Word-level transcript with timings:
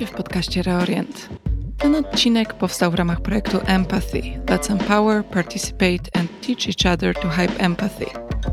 Witajcie 0.00 0.16
w 0.16 0.24
podcaście 0.24 0.62
Reorient. 0.62 1.28
Ten 1.78 1.94
odcinek 1.94 2.54
powstał 2.54 2.90
w 2.90 2.94
ramach 2.94 3.20
projektu 3.20 3.58
Empathy 3.66 4.22
Let's 4.46 4.72
Empower, 4.72 5.24
Participate 5.24 6.20
and 6.20 6.40
Teach 6.46 6.68
Each 6.68 6.94
Other 6.94 7.14
to 7.14 7.28
Hype 7.28 7.64
Empathy 7.64 8.06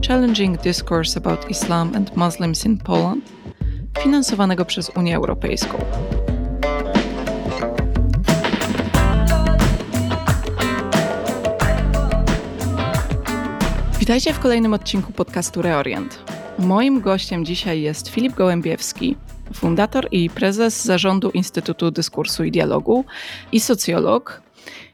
Challenging 0.08 0.62
Discourse 0.62 1.20
About 1.20 1.52
Islam 1.52 1.92
and 1.96 2.18
Muslims 2.18 2.66
in 2.66 2.78
Poland, 2.78 3.24
finansowanego 4.04 4.66
przez 4.66 4.90
Unię 4.90 5.16
Europejską. 5.16 5.78
Witajcie 14.00 14.34
w 14.34 14.40
kolejnym 14.40 14.74
odcinku 14.74 15.12
podcastu 15.14 15.62
Reorient. 15.62 16.20
Moim 16.60 17.02
gościem 17.02 17.46
dzisiaj 17.46 17.82
jest 17.82 18.08
Filip 18.08 18.36
Gołębiewski, 18.36 19.16
fundator 19.54 20.08
i 20.12 20.30
prezes 20.30 20.86
zarządu 20.86 21.30
Instytutu 21.30 21.92
Dyskursu 21.92 22.44
i 22.44 22.52
Dialogu 22.52 23.06
i 23.52 23.60
socjolog. 23.60 24.42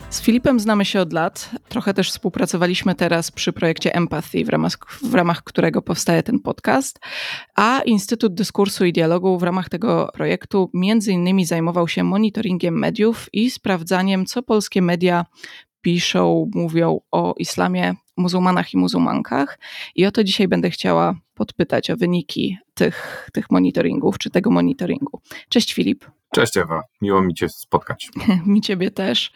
Z 0.09 0.21
Filipem 0.21 0.59
znamy 0.59 0.85
się 0.85 1.01
od 1.01 1.13
lat. 1.13 1.49
Trochę 1.69 1.93
też 1.93 2.11
współpracowaliśmy 2.11 2.95
teraz 2.95 3.31
przy 3.31 3.53
projekcie 3.53 3.95
Empathy, 3.95 4.45
w 4.45 4.49
ramach, 4.49 4.77
w 5.03 5.13
ramach 5.13 5.43
którego 5.43 5.81
powstaje 5.81 6.23
ten 6.23 6.39
podcast. 6.39 6.99
A 7.55 7.81
Instytut 7.85 8.33
Dyskursu 8.33 8.85
i 8.85 8.93
Dialogu 8.93 9.37
w 9.37 9.43
ramach 9.43 9.69
tego 9.69 10.09
projektu 10.13 10.69
między 10.73 11.11
innymi 11.11 11.45
zajmował 11.45 11.87
się 11.87 12.03
monitoringiem 12.03 12.79
mediów 12.79 13.29
i 13.33 13.51
sprawdzaniem, 13.51 14.25
co 14.25 14.43
polskie 14.43 14.81
media 14.81 15.25
piszą, 15.81 16.49
mówią 16.55 16.99
o 17.11 17.33
islamie, 17.37 17.95
muzułmanach 18.17 18.73
i 18.73 18.77
muzułmankach. 18.77 19.59
I 19.95 20.05
o 20.05 20.11
to 20.11 20.23
dzisiaj 20.23 20.47
będę 20.47 20.69
chciała 20.69 21.15
podpytać 21.33 21.89
o 21.89 21.97
wyniki 21.97 22.57
tych, 22.73 23.29
tych 23.33 23.51
monitoringów, 23.51 24.17
czy 24.17 24.29
tego 24.29 24.51
monitoringu. 24.51 25.21
Cześć 25.49 25.73
Filip. 25.73 26.05
Cześć 26.33 26.57
Ewa, 26.57 26.81
miło 27.01 27.21
mi 27.21 27.33
Cię 27.33 27.49
spotkać. 27.49 28.09
mi 28.45 28.61
Ciebie 28.61 28.91
też. 28.91 29.31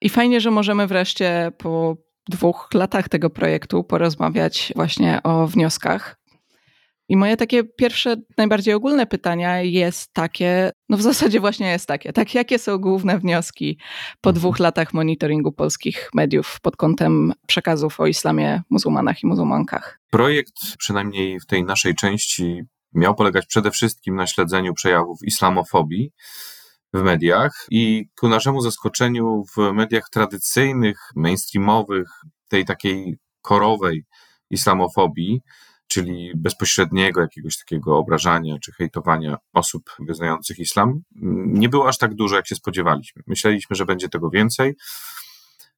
I 0.00 0.08
fajnie, 0.08 0.40
że 0.40 0.50
możemy 0.50 0.86
wreszcie 0.86 1.52
po 1.58 1.96
dwóch 2.28 2.68
latach 2.74 3.08
tego 3.08 3.30
projektu 3.30 3.84
porozmawiać 3.84 4.72
właśnie 4.76 5.22
o 5.22 5.46
wnioskach. 5.46 6.21
I 7.12 7.16
moje 7.16 7.36
takie 7.36 7.64
pierwsze, 7.64 8.16
najbardziej 8.38 8.74
ogólne 8.74 9.06
pytania 9.06 9.62
jest 9.62 10.12
takie, 10.12 10.70
no 10.88 10.96
w 10.96 11.02
zasadzie 11.02 11.40
właśnie 11.40 11.70
jest 11.70 11.86
takie, 11.86 12.12
tak 12.12 12.34
jakie 12.34 12.58
są 12.58 12.78
główne 12.78 13.18
wnioski 13.18 13.78
po 14.20 14.30
mhm. 14.30 14.40
dwóch 14.40 14.58
latach 14.58 14.92
monitoringu 14.92 15.52
polskich 15.52 16.10
mediów 16.14 16.60
pod 16.62 16.76
kątem 16.76 17.32
przekazów 17.46 18.00
o 18.00 18.06
islamie, 18.06 18.62
muzułmanach 18.70 19.22
i 19.22 19.26
muzułmankach? 19.26 20.00
Projekt, 20.10 20.76
przynajmniej 20.78 21.40
w 21.40 21.46
tej 21.46 21.64
naszej 21.64 21.94
części, 21.94 22.62
miał 22.94 23.14
polegać 23.14 23.46
przede 23.46 23.70
wszystkim 23.70 24.14
na 24.14 24.26
śledzeniu 24.26 24.74
przejawów 24.74 25.18
islamofobii 25.24 26.12
w 26.94 27.02
mediach 27.02 27.66
i 27.70 28.08
ku 28.20 28.28
naszemu 28.28 28.60
zaskoczeniu 28.60 29.44
w 29.56 29.72
mediach 29.72 30.10
tradycyjnych, 30.10 30.98
mainstreamowych, 31.16 32.08
tej 32.48 32.64
takiej 32.64 33.18
korowej 33.42 34.04
islamofobii, 34.50 35.40
czyli 35.92 36.32
bezpośredniego 36.36 37.20
jakiegoś 37.20 37.58
takiego 37.58 37.98
obrażania 37.98 38.58
czy 38.58 38.72
hejtowania 38.72 39.36
osób 39.52 39.90
wyznających 39.98 40.58
islam, 40.58 41.02
nie 41.46 41.68
było 41.68 41.88
aż 41.88 41.98
tak 41.98 42.14
dużo, 42.14 42.36
jak 42.36 42.46
się 42.46 42.54
spodziewaliśmy. 42.54 43.22
Myśleliśmy, 43.26 43.76
że 43.76 43.84
będzie 43.84 44.08
tego 44.08 44.30
więcej 44.30 44.74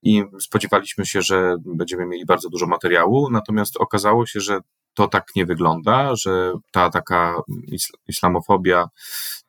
i 0.03 0.23
spodziewaliśmy 0.41 1.07
się, 1.07 1.23
że 1.23 1.57
będziemy 1.67 2.07
mieli 2.07 2.27
bardzo 2.27 2.49
dużo 2.49 2.67
materiału, 2.67 3.31
natomiast 3.31 3.77
okazało 3.77 4.27
się, 4.27 4.41
że 4.41 4.61
to 4.95 5.09
tak 5.09 5.27
nie 5.37 5.47
wygląda, 5.47 6.17
że 6.17 6.53
ta 6.71 6.91
taka 6.91 7.37
islamofobia 8.09 8.89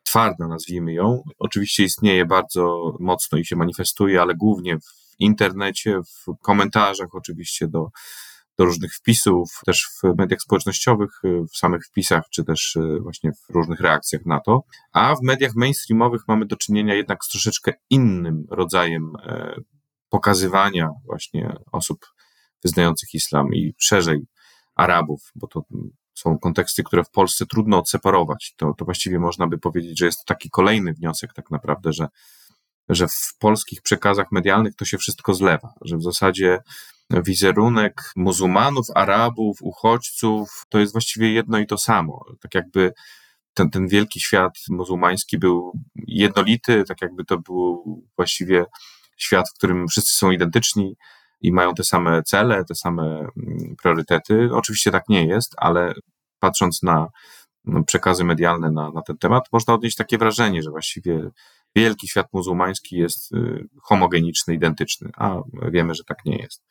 twarda, 0.03 0.47
nazwijmy 0.47 0.93
ją, 0.93 1.23
oczywiście 1.39 1.83
istnieje 1.83 2.25
bardzo 2.25 2.93
mocno 2.99 3.37
i 3.37 3.45
się 3.45 3.55
manifestuje, 3.55 4.21
ale 4.21 4.35
głównie 4.35 4.77
w 4.79 5.15
internecie, 5.19 5.99
w 6.03 6.41
komentarzach 6.41 7.15
oczywiście 7.15 7.67
do 7.67 7.89
do 8.57 8.65
różnych 8.65 8.93
wpisów, 8.93 9.61
też 9.65 9.89
w 10.03 10.17
mediach 10.17 10.41
społecznościowych, 10.41 11.21
y, 11.25 11.45
w 11.53 11.57
samych 11.57 11.85
wpisach, 11.85 12.23
czy 12.29 12.43
też 12.43 12.75
y, 12.75 12.99
właśnie 13.01 13.31
w 13.31 13.49
różnych 13.49 13.79
reakcjach 13.79 14.25
na 14.25 14.39
to. 14.39 14.63
A 14.93 15.15
w 15.15 15.21
mediach 15.21 15.55
mainstreamowych 15.55 16.21
mamy 16.27 16.45
do 16.45 16.55
czynienia 16.55 16.93
jednak 16.93 17.25
z 17.25 17.29
troszeczkę 17.29 17.73
innym 17.89 18.45
rodzajem 18.49 19.11
e, 19.23 19.55
pokazywania 20.09 20.89
właśnie 21.05 21.55
osób 21.71 22.05
wyznających 22.63 23.13
islam 23.13 23.53
i 23.53 23.73
szerzej 23.77 24.27
Arabów, 24.75 25.31
bo 25.35 25.47
to 25.47 25.63
są 26.13 26.39
konteksty, 26.39 26.83
które 26.83 27.03
w 27.03 27.09
Polsce 27.09 27.45
trudno 27.45 27.79
odseparować. 27.79 28.53
To, 28.57 28.73
to 28.77 28.85
właściwie 28.85 29.19
można 29.19 29.47
by 29.47 29.57
powiedzieć, 29.57 29.99
że 29.99 30.05
jest 30.05 30.19
to 30.19 30.33
taki 30.33 30.49
kolejny 30.49 30.93
wniosek 30.93 31.33
tak 31.33 31.51
naprawdę, 31.51 31.93
że, 31.93 32.07
że 32.89 33.07
w 33.07 33.37
polskich 33.39 33.81
przekazach 33.81 34.31
medialnych 34.31 34.75
to 34.75 34.85
się 34.85 34.97
wszystko 34.97 35.33
zlewa, 35.33 35.73
że 35.81 35.97
w 35.97 36.03
zasadzie 36.03 36.59
wizerunek 37.09 38.01
muzułmanów, 38.15 38.87
Arabów, 38.95 39.57
uchodźców, 39.61 40.65
to 40.69 40.79
jest 40.79 40.93
właściwie 40.93 41.33
jedno 41.33 41.59
i 41.59 41.67
to 41.67 41.77
samo. 41.77 42.25
Tak 42.41 42.55
jakby 42.55 42.93
ten, 43.53 43.69
ten 43.69 43.87
wielki 43.87 44.19
świat 44.19 44.53
muzułmański 44.69 45.37
był 45.37 45.79
jednolity, 45.95 46.83
tak 46.87 47.01
jakby 47.01 47.25
to 47.25 47.37
był 47.37 47.83
właściwie 48.15 48.65
świat, 49.17 49.49
w 49.49 49.53
którym 49.53 49.87
wszyscy 49.87 50.11
są 50.11 50.31
identyczni 50.31 50.95
i 51.41 51.51
mają 51.51 51.73
te 51.73 51.83
same 51.83 52.23
cele, 52.23 52.65
te 52.65 52.75
same 52.75 53.03
mm, 53.03 53.75
priorytety. 53.81 54.49
Oczywiście 54.53 54.91
tak 54.91 55.09
nie 55.09 55.27
jest, 55.27 55.53
ale 55.57 55.93
patrząc 56.39 56.83
na 56.83 57.07
przekazy 57.87 58.23
medialne 58.23 58.71
na, 58.71 58.91
na 58.91 59.01
ten 59.01 59.17
temat, 59.17 59.43
można 59.51 59.73
odnieść 59.73 59.97
takie 59.97 60.17
wrażenie, 60.17 60.63
że 60.63 60.69
właściwie 60.69 61.29
wielki 61.75 62.07
świat 62.07 62.27
muzułmański 62.33 62.97
jest 62.97 63.31
y, 63.33 63.67
homogeniczny, 63.81 64.53
identyczny, 64.53 65.09
a 65.17 65.41
wiemy, 65.71 65.95
że 65.95 66.03
tak 66.03 66.25
nie 66.25 66.37
jest. 66.37 66.63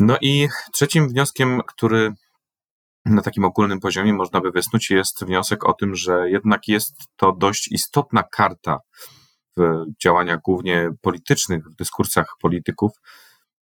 No 0.00 0.16
i 0.20 0.48
trzecim 0.72 1.08
wnioskiem, 1.08 1.60
który 1.66 2.12
na 3.04 3.22
takim 3.22 3.44
ogólnym 3.44 3.80
poziomie 3.80 4.12
można 4.12 4.40
by 4.40 4.50
wysnuć, 4.50 4.90
jest 4.90 5.24
wniosek 5.24 5.64
o 5.64 5.72
tym, 5.72 5.94
że 5.94 6.30
jednak 6.30 6.68
jest 6.68 6.96
to 7.16 7.32
dość 7.32 7.72
istotna 7.72 8.22
karta 8.22 8.78
w 9.56 9.84
działaniach 10.02 10.40
głównie 10.40 10.90
politycznych, 11.00 11.64
w 11.64 11.74
dyskursach 11.74 12.26
polityków, 12.40 12.92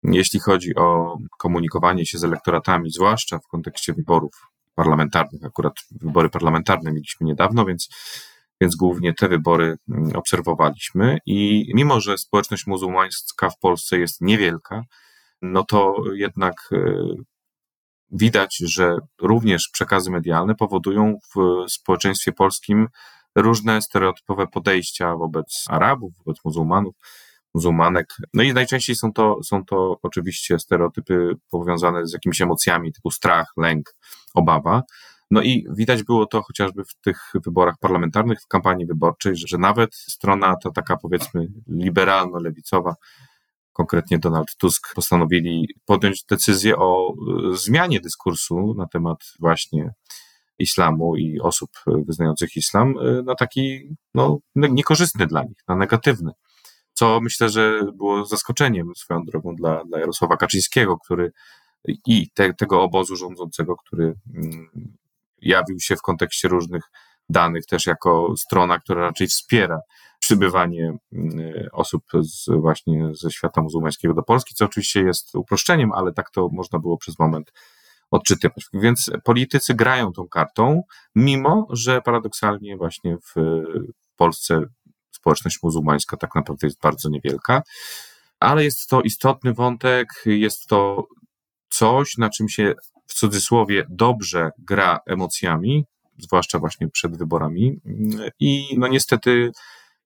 jeśli 0.02 0.40
chodzi 0.40 0.74
o 0.74 1.18
komunikowanie 1.38 2.06
się 2.06 2.18
z 2.18 2.24
elektoratami, 2.24 2.90
zwłaszcza 2.90 3.38
w 3.38 3.46
kontekście 3.46 3.92
wyborów 3.92 4.32
parlamentarnych. 4.74 5.44
Akurat 5.44 5.74
wybory 5.90 6.28
parlamentarne 6.30 6.92
mieliśmy 6.92 7.26
niedawno, 7.26 7.64
więc, 7.64 7.88
więc 8.60 8.76
głównie 8.76 9.14
te 9.14 9.28
wybory 9.28 9.76
mm, 9.88 10.16
obserwowaliśmy. 10.16 11.18
I 11.26 11.70
mimo, 11.74 12.00
że 12.00 12.18
społeczność 12.18 12.66
muzułmańska 12.66 13.50
w 13.50 13.58
Polsce 13.58 13.98
jest 13.98 14.20
niewielka, 14.20 14.82
no 15.42 15.64
to 15.64 15.94
jednak 16.14 16.54
e, 16.72 16.76
widać, 18.10 18.56
że 18.56 18.96
również 19.20 19.68
przekazy 19.72 20.10
medialne 20.10 20.54
powodują 20.54 21.18
w 21.34 21.64
społeczeństwie 21.70 22.32
polskim 22.32 22.88
różne 23.34 23.82
stereotypowe 23.82 24.46
podejścia 24.46 25.16
wobec 25.16 25.64
Arabów, 25.68 26.12
wobec 26.24 26.44
muzułmanów, 26.44 26.94
muzułmanek. 27.54 28.16
No 28.34 28.42
i 28.42 28.54
najczęściej 28.54 28.96
są 28.96 29.12
to, 29.12 29.38
są 29.44 29.64
to 29.64 29.98
oczywiście 30.02 30.58
stereotypy 30.58 31.32
powiązane 31.50 32.06
z 32.06 32.12
jakimiś 32.12 32.40
emocjami 32.40 32.92
typu 32.92 33.10
strach, 33.10 33.46
lęk, 33.56 33.94
obawa. 34.34 34.82
No 35.30 35.42
i 35.42 35.66
widać 35.70 36.02
było 36.02 36.26
to 36.26 36.42
chociażby 36.42 36.84
w 36.84 36.94
tych 36.94 37.32
wyborach 37.44 37.74
parlamentarnych, 37.80 38.40
w 38.40 38.46
kampanii 38.46 38.86
wyborczej, 38.86 39.36
że, 39.36 39.48
że 39.48 39.58
nawet 39.58 39.94
strona 39.94 40.54
ta 40.62 40.70
taka 40.70 40.96
powiedzmy 40.96 41.46
liberalno-lewicowa 41.68 42.94
konkretnie 43.76 44.18
Donald 44.18 44.56
Tusk, 44.56 44.94
postanowili 44.94 45.68
podjąć 45.86 46.24
decyzję 46.24 46.76
o 46.76 47.12
e, 47.12 47.56
zmianie 47.56 48.00
dyskursu 48.00 48.74
na 48.74 48.86
temat 48.86 49.18
właśnie 49.40 49.94
islamu 50.58 51.16
i 51.16 51.40
osób 51.40 51.70
wyznających 51.86 52.56
islam 52.56 52.94
e, 52.98 53.22
na 53.22 53.34
taki 53.34 53.88
no, 54.14 54.38
niekorzystny 54.54 55.26
dla 55.26 55.42
nich, 55.42 55.58
na 55.68 55.76
negatywny. 55.76 56.32
Co 56.92 57.20
myślę, 57.20 57.48
że 57.48 57.80
było 57.94 58.24
zaskoczeniem 58.24 58.92
swoją 58.96 59.24
drogą 59.24 59.54
dla, 59.54 59.84
dla 59.84 59.98
Jarosława 59.98 60.36
Kaczyńskiego, 60.36 60.98
który 60.98 61.32
i 62.06 62.30
te, 62.30 62.54
tego 62.54 62.82
obozu 62.82 63.16
rządzącego, 63.16 63.76
który 63.76 64.14
mm, 64.34 64.68
jawił 65.42 65.80
się 65.80 65.96
w 65.96 66.02
kontekście 66.02 66.48
różnych 66.48 66.82
danych 67.28 67.66
też 67.66 67.86
jako 67.86 68.34
strona, 68.36 68.78
która 68.78 69.02
raczej 69.02 69.26
wspiera 69.26 69.80
przybywanie 70.26 70.96
mm, 71.12 71.68
osób 71.72 72.04
z, 72.20 72.60
właśnie 72.60 73.10
ze 73.14 73.30
świata 73.30 73.62
muzułmańskiego 73.62 74.14
do 74.14 74.22
Polski, 74.22 74.54
co 74.54 74.64
oczywiście 74.64 75.02
jest 75.02 75.34
uproszczeniem, 75.34 75.92
ale 75.92 76.12
tak 76.12 76.30
to 76.30 76.48
można 76.52 76.78
było 76.78 76.98
przez 76.98 77.18
moment 77.18 77.52
odczytywać. 78.10 78.66
Więc 78.72 79.10
politycy 79.24 79.74
grają 79.74 80.12
tą 80.12 80.28
kartą, 80.28 80.82
mimo 81.14 81.66
że 81.70 82.02
paradoksalnie 82.02 82.76
właśnie 82.76 83.16
w 83.16 83.34
Polsce 84.16 84.62
społeczność 85.10 85.62
muzułmańska 85.62 86.16
tak 86.16 86.34
naprawdę 86.34 86.66
jest 86.66 86.80
bardzo 86.80 87.08
niewielka, 87.08 87.62
ale 88.40 88.64
jest 88.64 88.88
to 88.88 89.02
istotny 89.02 89.54
wątek, 89.54 90.08
jest 90.24 90.66
to 90.66 91.06
coś, 91.68 92.16
na 92.18 92.30
czym 92.30 92.48
się 92.48 92.74
w 93.06 93.14
cudzysłowie 93.14 93.86
dobrze 93.88 94.50
gra 94.58 94.98
emocjami, 95.06 95.84
zwłaszcza 96.18 96.58
właśnie 96.58 96.88
przed 96.88 97.16
wyborami. 97.18 97.80
I 98.40 98.76
no 98.78 98.88
niestety 98.88 99.52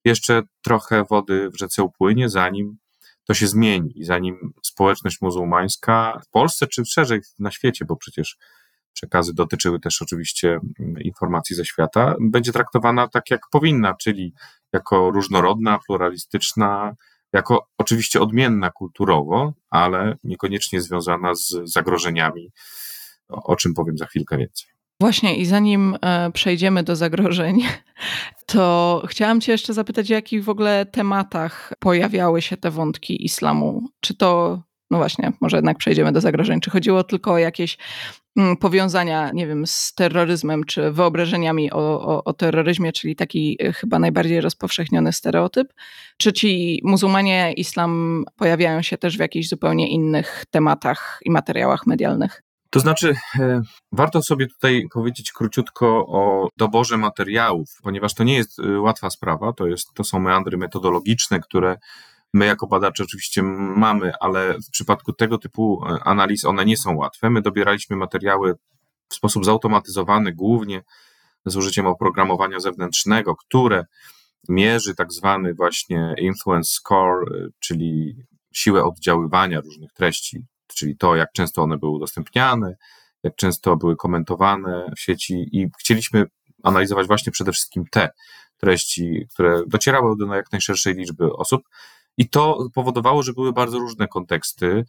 jeszcze 0.04 0.42
trochę 0.62 1.04
wody 1.04 1.50
w 1.50 1.58
rzece 1.58 1.82
upłynie, 1.82 2.28
zanim 2.28 2.78
to 3.24 3.34
się 3.34 3.46
zmieni 3.46 3.94
zanim 4.04 4.52
społeczność 4.62 5.20
muzułmańska 5.20 6.20
w 6.26 6.30
Polsce 6.30 6.66
czy 6.66 6.84
szerzej 6.84 7.20
na 7.38 7.50
świecie, 7.50 7.84
bo 7.84 7.96
przecież 7.96 8.36
przekazy 8.92 9.34
dotyczyły 9.34 9.80
też 9.80 10.02
oczywiście 10.02 10.60
mm, 10.80 11.00
informacji 11.00 11.56
ze 11.56 11.64
świata, 11.64 12.14
będzie 12.20 12.52
traktowana 12.52 13.08
tak, 13.08 13.30
jak 13.30 13.40
powinna, 13.50 13.94
czyli 13.94 14.34
jako 14.72 15.10
różnorodna, 15.10 15.78
pluralistyczna, 15.86 16.94
jako 17.32 17.68
oczywiście 17.78 18.20
odmienna 18.20 18.70
kulturowo, 18.70 19.52
ale 19.70 20.16
niekoniecznie 20.24 20.80
związana 20.80 21.34
z 21.34 21.54
zagrożeniami, 21.64 22.50
o 23.28 23.56
czym 23.56 23.74
powiem 23.74 23.98
za 23.98 24.06
chwilkę 24.06 24.38
więcej. 24.38 24.79
Właśnie 25.00 25.36
i 25.36 25.46
zanim 25.46 25.96
e, 26.02 26.30
przejdziemy 26.30 26.82
do 26.82 26.96
zagrożeń, 26.96 27.62
to 28.46 29.02
chciałam 29.08 29.40
Cię 29.40 29.52
jeszcze 29.52 29.74
zapytać, 29.74 30.06
w 30.06 30.10
jakich 30.10 30.44
w 30.44 30.48
ogóle 30.48 30.86
tematach 30.86 31.72
pojawiały 31.78 32.42
się 32.42 32.56
te 32.56 32.70
wątki 32.70 33.24
islamu? 33.24 33.82
Czy 34.00 34.14
to, 34.14 34.62
no 34.90 34.98
właśnie, 34.98 35.32
może 35.40 35.56
jednak 35.56 35.78
przejdziemy 35.78 36.12
do 36.12 36.20
zagrożeń. 36.20 36.60
Czy 36.60 36.70
chodziło 36.70 37.04
tylko 37.04 37.32
o 37.32 37.38
jakieś 37.38 37.78
mm, 38.36 38.56
powiązania, 38.56 39.30
nie 39.34 39.46
wiem, 39.46 39.66
z 39.66 39.94
terroryzmem, 39.94 40.64
czy 40.64 40.90
wyobrażeniami 40.90 41.72
o, 41.72 42.00
o, 42.00 42.24
o 42.24 42.32
terroryzmie, 42.32 42.92
czyli 42.92 43.16
taki 43.16 43.56
e, 43.62 43.72
chyba 43.72 43.98
najbardziej 43.98 44.40
rozpowszechniony 44.40 45.12
stereotyp? 45.12 45.72
Czy 46.16 46.32
ci 46.32 46.80
muzułmanie, 46.84 47.52
islam 47.52 48.24
pojawiają 48.36 48.82
się 48.82 48.98
też 48.98 49.16
w 49.16 49.20
jakichś 49.20 49.48
zupełnie 49.48 49.88
innych 49.88 50.44
tematach 50.50 51.20
i 51.24 51.30
materiałach 51.30 51.86
medialnych? 51.86 52.42
To 52.70 52.80
znaczy, 52.80 53.14
e, 53.38 53.62
warto 53.92 54.22
sobie 54.22 54.46
tutaj 54.46 54.86
powiedzieć 54.92 55.32
króciutko 55.32 56.06
o 56.06 56.48
doborze 56.56 56.96
materiałów, 56.96 57.68
ponieważ 57.82 58.14
to 58.14 58.24
nie 58.24 58.34
jest 58.34 58.58
e, 58.58 58.80
łatwa 58.80 59.10
sprawa, 59.10 59.52
to, 59.52 59.66
jest, 59.66 59.94
to 59.94 60.04
są 60.04 60.18
meandry 60.18 60.56
metodologiczne, 60.56 61.40
które 61.40 61.76
my 62.34 62.46
jako 62.46 62.66
badacze 62.66 63.02
oczywiście 63.02 63.42
mamy, 63.42 64.12
ale 64.20 64.54
w 64.54 64.70
przypadku 64.70 65.12
tego 65.12 65.38
typu 65.38 65.84
e, 65.86 66.04
analiz 66.04 66.44
one 66.44 66.64
nie 66.64 66.76
są 66.76 66.96
łatwe. 66.96 67.30
My 67.30 67.42
dobieraliśmy 67.42 67.96
materiały 67.96 68.54
w 69.08 69.14
sposób 69.14 69.44
zautomatyzowany, 69.44 70.32
głównie 70.32 70.82
z 71.46 71.56
użyciem 71.56 71.86
oprogramowania 71.86 72.60
zewnętrznego, 72.60 73.36
które 73.36 73.84
mierzy 74.48 74.94
tak 74.94 75.12
zwany 75.12 75.54
właśnie 75.54 76.14
influence 76.18 76.72
score, 76.72 77.24
czyli 77.60 78.16
siłę 78.52 78.84
oddziaływania 78.84 79.60
różnych 79.60 79.92
treści 79.92 80.44
czyli 80.74 80.96
to, 80.96 81.16
jak 81.16 81.32
często 81.32 81.62
one 81.62 81.78
były 81.78 81.92
udostępniane, 81.92 82.76
jak 83.22 83.36
często 83.36 83.76
były 83.76 83.96
komentowane 83.96 84.92
w 84.96 85.00
sieci 85.00 85.48
i 85.52 85.66
chcieliśmy 85.80 86.26
analizować 86.62 87.06
właśnie 87.06 87.32
przede 87.32 87.52
wszystkim 87.52 87.84
te 87.90 88.10
treści, 88.56 89.26
które 89.30 89.62
docierały 89.66 90.16
do 90.16 90.34
jak 90.34 90.52
najszerszej 90.52 90.94
liczby 90.94 91.32
osób. 91.32 91.62
I 92.16 92.28
to 92.28 92.68
powodowało, 92.74 93.22
że 93.22 93.32
były 93.32 93.52
bardzo 93.52 93.78
różne 93.78 94.08
konteksty. 94.08 94.84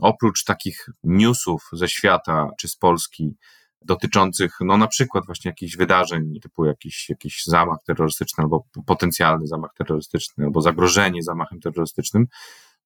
Oprócz 0.00 0.44
takich 0.44 0.86
newsów 1.04 1.68
ze 1.72 1.88
świata 1.88 2.50
czy 2.58 2.68
z 2.68 2.76
Polski, 2.76 3.36
dotyczących, 3.82 4.56
no 4.60 4.76
na 4.76 4.86
przykład 4.86 5.26
właśnie 5.26 5.48
jakichś 5.48 5.76
wydarzeń, 5.76 6.40
typu 6.42 6.64
jakiś, 6.64 7.08
jakiś 7.08 7.44
zamach 7.44 7.78
terrorystyczny, 7.86 8.42
albo 8.42 8.64
potencjalny 8.86 9.46
zamach 9.46 9.70
terrorystyczny, 9.74 10.44
albo 10.44 10.62
zagrożenie 10.62 11.22
zamachem 11.22 11.60
terrorystycznym, 11.60 12.26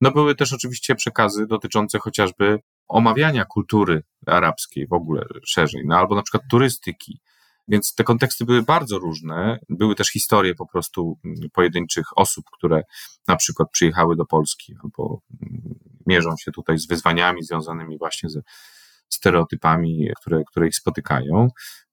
no 0.03 0.11
były 0.11 0.35
też 0.35 0.53
oczywiście 0.53 0.95
przekazy 0.95 1.47
dotyczące 1.47 1.99
chociażby 1.99 2.61
omawiania 2.89 3.45
kultury 3.45 4.03
arabskiej 4.27 4.87
w 4.87 4.93
ogóle 4.93 5.25
szerzej, 5.45 5.83
no 5.87 5.97
albo 5.99 6.15
na 6.15 6.23
przykład 6.23 6.43
turystyki. 6.51 7.21
Więc 7.69 7.95
te 7.95 8.05
konteksty 8.05 8.45
były 8.45 8.63
bardzo 8.63 8.99
różne. 8.99 9.59
Były 9.69 9.95
też 9.95 10.09
historie 10.09 10.55
po 10.55 10.67
prostu 10.67 11.19
pojedynczych 11.53 12.07
osób, 12.17 12.45
które 12.53 12.83
na 13.29 13.37
przykład 13.37 13.71
przyjechały 13.71 14.17
do 14.17 14.25
Polski 14.25 14.75
albo 14.85 15.21
mierzą 16.07 16.31
się 16.37 16.53
tutaj 16.53 16.79
z 16.79 16.87
wyzwaniami 16.87 17.43
związanymi 17.43 17.99
właśnie 17.99 18.31
ze 18.31 18.43
stereotypami, 19.15 20.09
które, 20.21 20.43
które 20.51 20.67
ich 20.67 20.77
spotykają. 20.77 21.49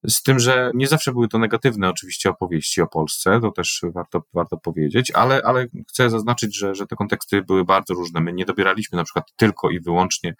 Z 0.07 0.23
tym, 0.23 0.39
że 0.39 0.71
nie 0.73 0.87
zawsze 0.87 1.11
były 1.11 1.27
to 1.27 1.39
negatywne 1.39 1.89
oczywiście 1.89 2.29
opowieści 2.29 2.81
o 2.81 2.87
Polsce, 2.87 3.39
to 3.41 3.51
też 3.51 3.81
warto, 3.93 4.23
warto 4.33 4.57
powiedzieć, 4.57 5.11
ale, 5.11 5.41
ale 5.43 5.67
chcę 5.89 6.09
zaznaczyć, 6.09 6.57
że, 6.57 6.75
że 6.75 6.87
te 6.87 6.95
konteksty 6.95 7.41
były 7.41 7.65
bardzo 7.65 7.93
różne. 7.93 8.21
My 8.21 8.33
nie 8.33 8.45
dobieraliśmy 8.45 8.95
na 8.97 9.03
przykład 9.03 9.25
tylko 9.35 9.69
i 9.69 9.79
wyłącznie 9.79 10.35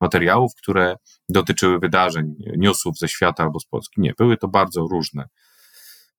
materiałów, 0.00 0.52
które 0.62 0.96
dotyczyły 1.28 1.78
wydarzeń, 1.78 2.34
newsów 2.56 2.98
ze 2.98 3.08
świata 3.08 3.42
albo 3.42 3.60
z 3.60 3.66
Polski. 3.66 4.00
Nie, 4.00 4.12
były 4.18 4.36
to 4.36 4.48
bardzo 4.48 4.80
różne 4.80 5.28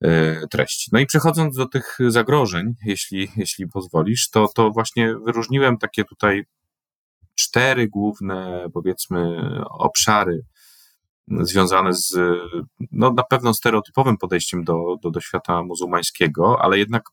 e, 0.01 0.47
treści. 0.47 0.89
No 0.93 0.99
i 0.99 1.05
przechodząc 1.05 1.55
do 1.55 1.65
tych 1.65 1.97
zagrożeń, 2.07 2.73
jeśli, 2.85 3.31
jeśli 3.37 3.67
pozwolisz, 3.67 4.29
to, 4.29 4.47
to 4.55 4.71
właśnie 4.71 5.15
wyróżniłem 5.25 5.77
takie 5.77 6.03
tutaj 6.03 6.43
cztery 7.43 7.87
główne, 7.87 8.69
powiedzmy, 8.73 9.37
obszary 9.69 10.45
związane 11.27 11.93
z 11.93 12.15
no, 12.91 13.13
na 13.13 13.23
pewno 13.23 13.53
stereotypowym 13.53 14.17
podejściem 14.17 14.63
do, 14.63 14.97
do, 15.01 15.11
do 15.11 15.21
świata 15.21 15.63
muzułmańskiego, 15.63 16.61
ale 16.61 16.77
jednak 16.77 17.03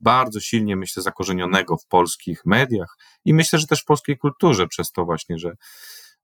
bardzo 0.00 0.40
silnie, 0.40 0.76
myślę, 0.76 1.02
zakorzenionego 1.02 1.76
w 1.76 1.86
polskich 1.86 2.42
mediach 2.46 2.96
i 3.24 3.34
myślę, 3.34 3.58
że 3.58 3.66
też 3.66 3.82
w 3.82 3.84
polskiej 3.84 4.18
kulturze 4.18 4.66
przez 4.68 4.92
to 4.92 5.04
właśnie, 5.04 5.38
że, 5.38 5.52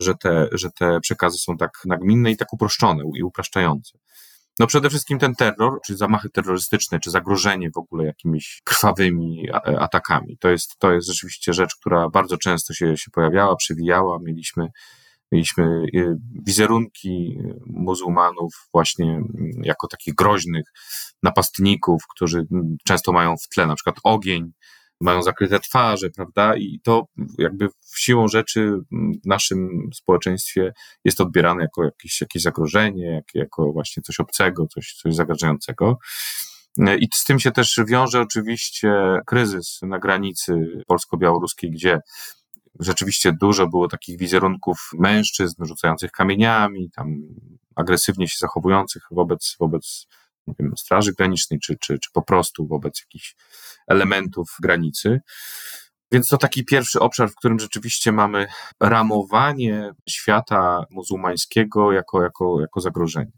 że, 0.00 0.14
te, 0.14 0.48
że 0.52 0.70
te 0.70 1.00
przekazy 1.00 1.38
są 1.38 1.56
tak 1.56 1.72
nagminne 1.84 2.30
i 2.30 2.36
tak 2.36 2.52
uproszczone 2.52 3.04
i 3.14 3.22
upraszczające. 3.22 3.98
No 4.58 4.66
przede 4.66 4.88
wszystkim 4.88 5.18
ten 5.18 5.34
terror, 5.34 5.78
czy 5.86 5.96
zamachy 5.96 6.30
terrorystyczne, 6.30 7.00
czy 7.00 7.10
zagrożenie 7.10 7.70
w 7.74 7.78
ogóle 7.78 8.04
jakimiś 8.04 8.60
krwawymi 8.64 9.48
atakami. 9.78 10.38
To 10.38 10.48
jest, 10.48 10.78
to 10.78 10.92
jest 10.92 11.08
rzeczywiście 11.08 11.52
rzecz, 11.52 11.76
która 11.80 12.08
bardzo 12.08 12.36
często 12.36 12.74
się, 12.74 12.96
się 12.96 13.10
pojawiała, 13.10 13.56
przewijała. 13.56 14.18
Mieliśmy 14.22 14.68
Mieliśmy 15.32 15.82
y, 15.94 16.16
wizerunki 16.46 17.38
muzułmanów 17.66 18.68
właśnie 18.72 19.12
mm, 19.12 19.30
jako 19.62 19.88
takich 19.88 20.14
groźnych 20.14 20.64
napastników, 21.22 22.02
którzy 22.14 22.46
mm, 22.52 22.76
często 22.84 23.12
mają 23.12 23.36
w 23.36 23.48
tle 23.54 23.66
na 23.66 23.74
przykład 23.74 23.96
ogień, 24.04 24.52
mają 25.00 25.22
zakryte 25.22 25.60
twarze, 25.60 26.10
prawda? 26.10 26.56
I 26.56 26.80
to 26.82 27.06
jakby 27.38 27.68
siłą 27.96 28.28
rzeczy 28.28 28.78
w 29.24 29.26
naszym 29.26 29.90
społeczeństwie 29.94 30.72
jest 31.04 31.20
odbierane 31.20 31.62
jako 31.62 31.84
jakieś, 31.84 32.20
jakieś 32.20 32.42
zagrożenie, 32.42 33.06
jak, 33.06 33.24
jako 33.34 33.72
właśnie 33.72 34.02
coś 34.02 34.20
obcego, 34.20 34.66
coś, 34.66 34.94
coś 35.02 35.14
zagrażającego. 35.14 35.98
I 36.98 37.08
z 37.14 37.24
tym 37.24 37.40
się 37.40 37.50
też 37.50 37.80
wiąże 37.86 38.20
oczywiście 38.20 38.92
kryzys 39.26 39.78
na 39.82 39.98
granicy 39.98 40.82
polsko-białoruskiej, 40.86 41.70
gdzie 41.70 42.00
rzeczywiście 42.80 43.32
dużo 43.40 43.66
było 43.66 43.88
takich 43.88 44.18
wizerunków 44.18 44.90
mężczyzn 44.98 45.64
rzucających 45.64 46.10
kamieniami, 46.10 46.90
tam 46.90 47.22
agresywnie 47.76 48.28
się 48.28 48.36
zachowujących 48.38 49.02
wobec, 49.10 49.56
wobec 49.60 50.06
nie 50.48 50.66
wiem, 50.66 50.76
Straży 50.76 51.12
Granicznej, 51.12 51.60
czy, 51.60 51.76
czy, 51.80 51.98
czy 51.98 52.10
po 52.12 52.22
prostu 52.22 52.66
wobec 52.66 53.00
jakichś 53.00 53.36
elementów 53.86 54.56
granicy. 54.62 55.20
Więc 56.12 56.28
to 56.28 56.38
taki 56.38 56.64
pierwszy 56.64 57.00
obszar, 57.00 57.30
w 57.30 57.34
którym 57.34 57.58
rzeczywiście 57.58 58.12
mamy 58.12 58.46
ramowanie 58.80 59.90
świata 60.08 60.84
muzułmańskiego 60.90 61.92
jako, 61.92 62.22
jako, 62.22 62.60
jako 62.60 62.80
zagrożenie. 62.80 63.32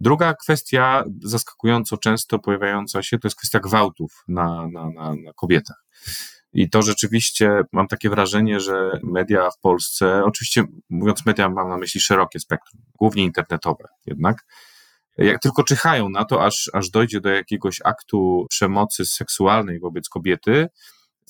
Druga 0.00 0.34
kwestia, 0.34 1.04
zaskakująco 1.22 1.96
często 1.96 2.38
pojawiająca 2.38 3.02
się, 3.02 3.18
to 3.18 3.28
jest 3.28 3.36
kwestia 3.36 3.60
gwałtów 3.60 4.24
na, 4.28 4.68
na, 4.72 4.90
na, 4.90 5.14
na 5.14 5.32
kobietach. 5.32 5.84
I 6.52 6.70
to 6.70 6.82
rzeczywiście 6.82 7.62
mam 7.72 7.88
takie 7.88 8.10
wrażenie, 8.10 8.60
że 8.60 9.00
media 9.02 9.50
w 9.50 9.58
Polsce, 9.58 10.24
oczywiście 10.24 10.64
mówiąc 10.90 11.26
media, 11.26 11.48
mam 11.48 11.68
na 11.68 11.76
myśli 11.76 12.00
szerokie 12.00 12.40
spektrum, 12.40 12.82
głównie 12.98 13.24
internetowe 13.24 13.88
jednak, 14.06 14.44
jak 15.18 15.40
tylko 15.40 15.62
czyhają 15.62 16.08
na 16.08 16.24
to, 16.24 16.44
aż, 16.44 16.70
aż 16.72 16.90
dojdzie 16.90 17.20
do 17.20 17.28
jakiegoś 17.28 17.80
aktu 17.84 18.46
przemocy 18.50 19.06
seksualnej 19.06 19.80
wobec 19.80 20.08
kobiety, 20.08 20.68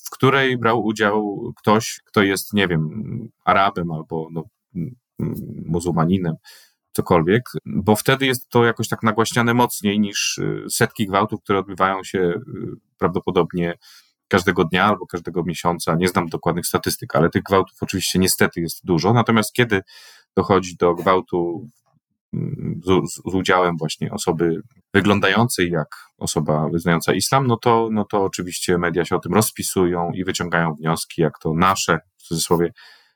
w 0.05 0.09
której 0.09 0.57
brał 0.57 0.83
udział 0.83 1.41
ktoś, 1.57 1.99
kto 2.05 2.23
jest, 2.23 2.53
nie 2.53 2.67
wiem, 2.67 2.89
Arabem 3.45 3.91
albo 3.91 4.27
no, 4.31 4.43
muzułmaninem, 5.65 6.35
cokolwiek, 6.91 7.49
bo 7.65 7.95
wtedy 7.95 8.25
jest 8.25 8.49
to 8.49 8.65
jakoś 8.65 8.87
tak 8.87 9.03
nagłaśniane 9.03 9.53
mocniej 9.53 9.99
niż 9.99 10.37
y, 10.37 10.65
setki 10.69 11.07
gwałtów, 11.07 11.41
które 11.43 11.59
odbywają 11.59 12.03
się 12.03 12.19
y, 12.19 12.41
prawdopodobnie 12.97 13.77
każdego 14.27 14.63
dnia 14.63 14.85
albo 14.85 15.07
każdego 15.07 15.43
miesiąca. 15.43 15.95
Nie 15.95 16.07
znam 16.07 16.27
dokładnych 16.27 16.65
statystyk, 16.65 17.15
ale 17.15 17.29
tych 17.29 17.43
gwałtów 17.43 17.77
oczywiście 17.81 18.19
niestety 18.19 18.61
jest 18.61 18.85
dużo. 18.85 19.13
Natomiast 19.13 19.53
kiedy 19.53 19.81
dochodzi 20.35 20.75
do 20.75 20.95
gwałtu 20.95 21.67
z, 22.85 23.11
z, 23.13 23.19
udziałem 23.33 23.77
właśnie 23.77 24.11
osoby 24.11 24.61
wyglądającej 24.93 25.69
jak 25.69 25.87
osoba 26.17 26.69
wyznająca 26.69 27.13
islam, 27.13 27.47
no 27.47 27.57
to, 27.57 27.89
no 27.91 28.05
to 28.05 28.23
oczywiście 28.23 28.77
media 28.77 29.05
się 29.05 29.15
o 29.15 29.19
tym 29.19 29.33
rozpisują 29.33 30.11
i 30.11 30.23
wyciągają 30.23 30.73
wnioski, 30.73 31.21
jak 31.21 31.39
to 31.39 31.53
nasze, 31.53 31.99
w 32.17 32.23
cudzysłowie, 32.23 32.71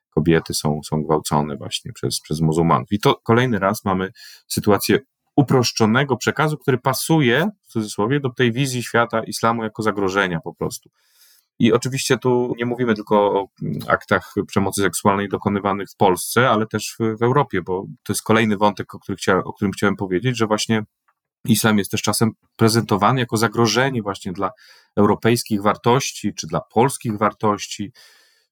kobiety 0.10 0.54
są, 0.54 0.80
są 0.84 1.04
gwałcone 1.04 1.58
właśnie 1.58 1.94
przez, 1.94 2.22
przez 2.22 2.42
muzułmanów. 2.42 2.92
I 2.92 3.00
to 3.00 3.16
kolejny 3.24 3.60
raz 3.60 3.86
mamy 3.86 4.12
sytuację 4.48 5.00
uproszczonego 5.36 6.18
przekazu, 6.18 6.58
który 6.58 6.78
pasuje, 6.78 7.50
w 7.64 7.72
cudzysłowie, 7.72 8.20
do 8.20 8.30
tej 8.30 8.52
wizji 8.52 8.84
świata 8.84 9.24
islamu 9.24 9.64
jako 9.64 9.84
zagrożenia 9.84 10.40
po 10.40 10.56
prostu. 10.56 10.90
I 11.60 11.74
oczywiście 11.74 12.18
tu 12.18 12.54
nie 12.58 12.66
mówimy 12.66 12.96
tylko 12.96 13.16
o 13.18 13.48
aktach 13.88 14.34
przemocy 14.48 14.82
seksualnej 14.82 15.30
dokonywanych 15.30 15.90
w 15.90 15.96
Polsce, 15.96 16.50
ale 16.50 16.68
też 16.68 16.96
w, 17.00 17.24
Europie, 17.24 17.62
bo 17.62 17.86
to 18.04 18.14
jest 18.14 18.24
kolejny 18.24 18.58
wątek, 18.58 18.96
o, 18.96 19.00
o 19.44 19.54
którym 19.54 19.72
chciałem 19.72 19.96
powiedzieć, 19.96 20.38
że 20.38 20.48
właśnie 20.48 20.84
islam 21.46 21.78
jest 21.78 21.92
też 21.92 22.02
czasem 22.02 22.32
prezentowany 22.56 23.20
jako 23.20 23.38
zagrożenie 23.38 24.02
właśnie 24.02 24.34
dla 24.34 24.52
europejskich 24.96 25.62
wartości, 25.62 26.34
czy 26.34 26.48
dla 26.48 26.62
polskich 26.62 27.18
wartości, 27.18 27.92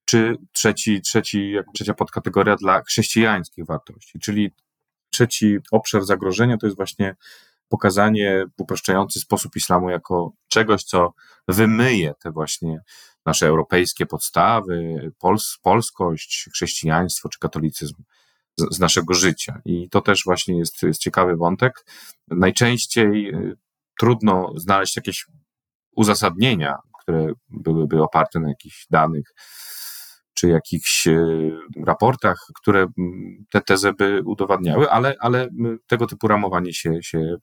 czy 0.06 0.36
trzeci, 0.52 1.02
trzeci, 1.02 1.56
trzecia 1.74 1.94
podkategoria 1.94 2.56
dla 2.56 2.82
chrześcijańskich 2.82 3.66
wartości. 3.66 4.20
Czyli 4.20 4.52
trzeci 5.10 5.58
obszar 5.72 6.06
zagrożenia 6.06 6.58
to 6.58 6.68
jest 6.68 6.78
właśnie 6.78 7.16
pokazanie 7.70 8.46
w 8.58 8.62
upraszczający 8.62 9.20
sposób 9.20 9.56
islamu 9.56 9.90
jako 9.90 10.32
czegoś, 10.48 10.84
co 10.84 11.14
wymyje 11.48 12.14
te 12.24 12.32
właśnie 12.32 12.80
nasze 13.26 13.48
europejskie 13.48 14.06
podstawy, 14.06 15.12
pols 15.20 15.58
polskość, 15.62 16.50
chrześcijaństwo 16.54 17.30
czy 17.30 17.40
katolicyzm 17.40 18.04
z, 18.58 18.76
z, 18.76 18.80
naszego 18.80 19.14
życia. 19.14 19.62
I 19.66 19.90
to 19.90 20.02
też 20.02 20.22
właśnie 20.26 20.58
jest, 20.58 20.84
jest 20.84 21.02
ciekawy 21.02 21.36
wątek. 21.36 21.86
Najczęściej 22.28 23.36
y, 23.36 23.58
trudno 24.00 24.52
znaleźć 24.56 24.96
jakieś 24.96 25.26
uzasadnienia, 25.96 26.76
które 27.02 27.32
byłyby 27.50 28.04
oparte 28.04 28.40
na 28.40 28.50
jakichś 28.50 28.88
danych 28.90 29.34
czy 30.34 30.48
jakichś 30.48 31.08
e, 31.08 31.26
raportach, 31.86 32.48
które 32.56 32.88
te 33.50 33.62
tezy 33.62 33.94
by 33.94 34.22
udowadniały, 34.26 34.92
ale, 34.92 35.16
ale 35.20 35.50
tego 35.88 36.08
typu 36.08 36.28
ramowanie 36.28 36.74
się, 36.74 37.04
się 37.04 37.36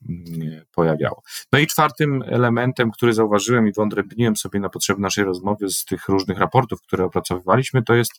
pojawiało. 0.74 1.22
No 1.52 1.58
i 1.58 1.66
czwartym 1.66 2.22
elementem, 2.26 2.90
który 2.90 3.12
zauważyłem 3.14 3.68
i 3.68 3.72
wyodrębniłem 3.72 4.36
sobie 4.36 4.60
na 4.60 4.68
potrzeby 4.68 5.00
naszej 5.00 5.24
rozmowy 5.24 5.68
z 5.70 5.84
tych 5.84 6.08
różnych 6.08 6.38
raportów, 6.38 6.82
które 6.82 7.04
opracowywaliśmy, 7.04 7.82
to 7.82 7.94
jest 7.94 8.12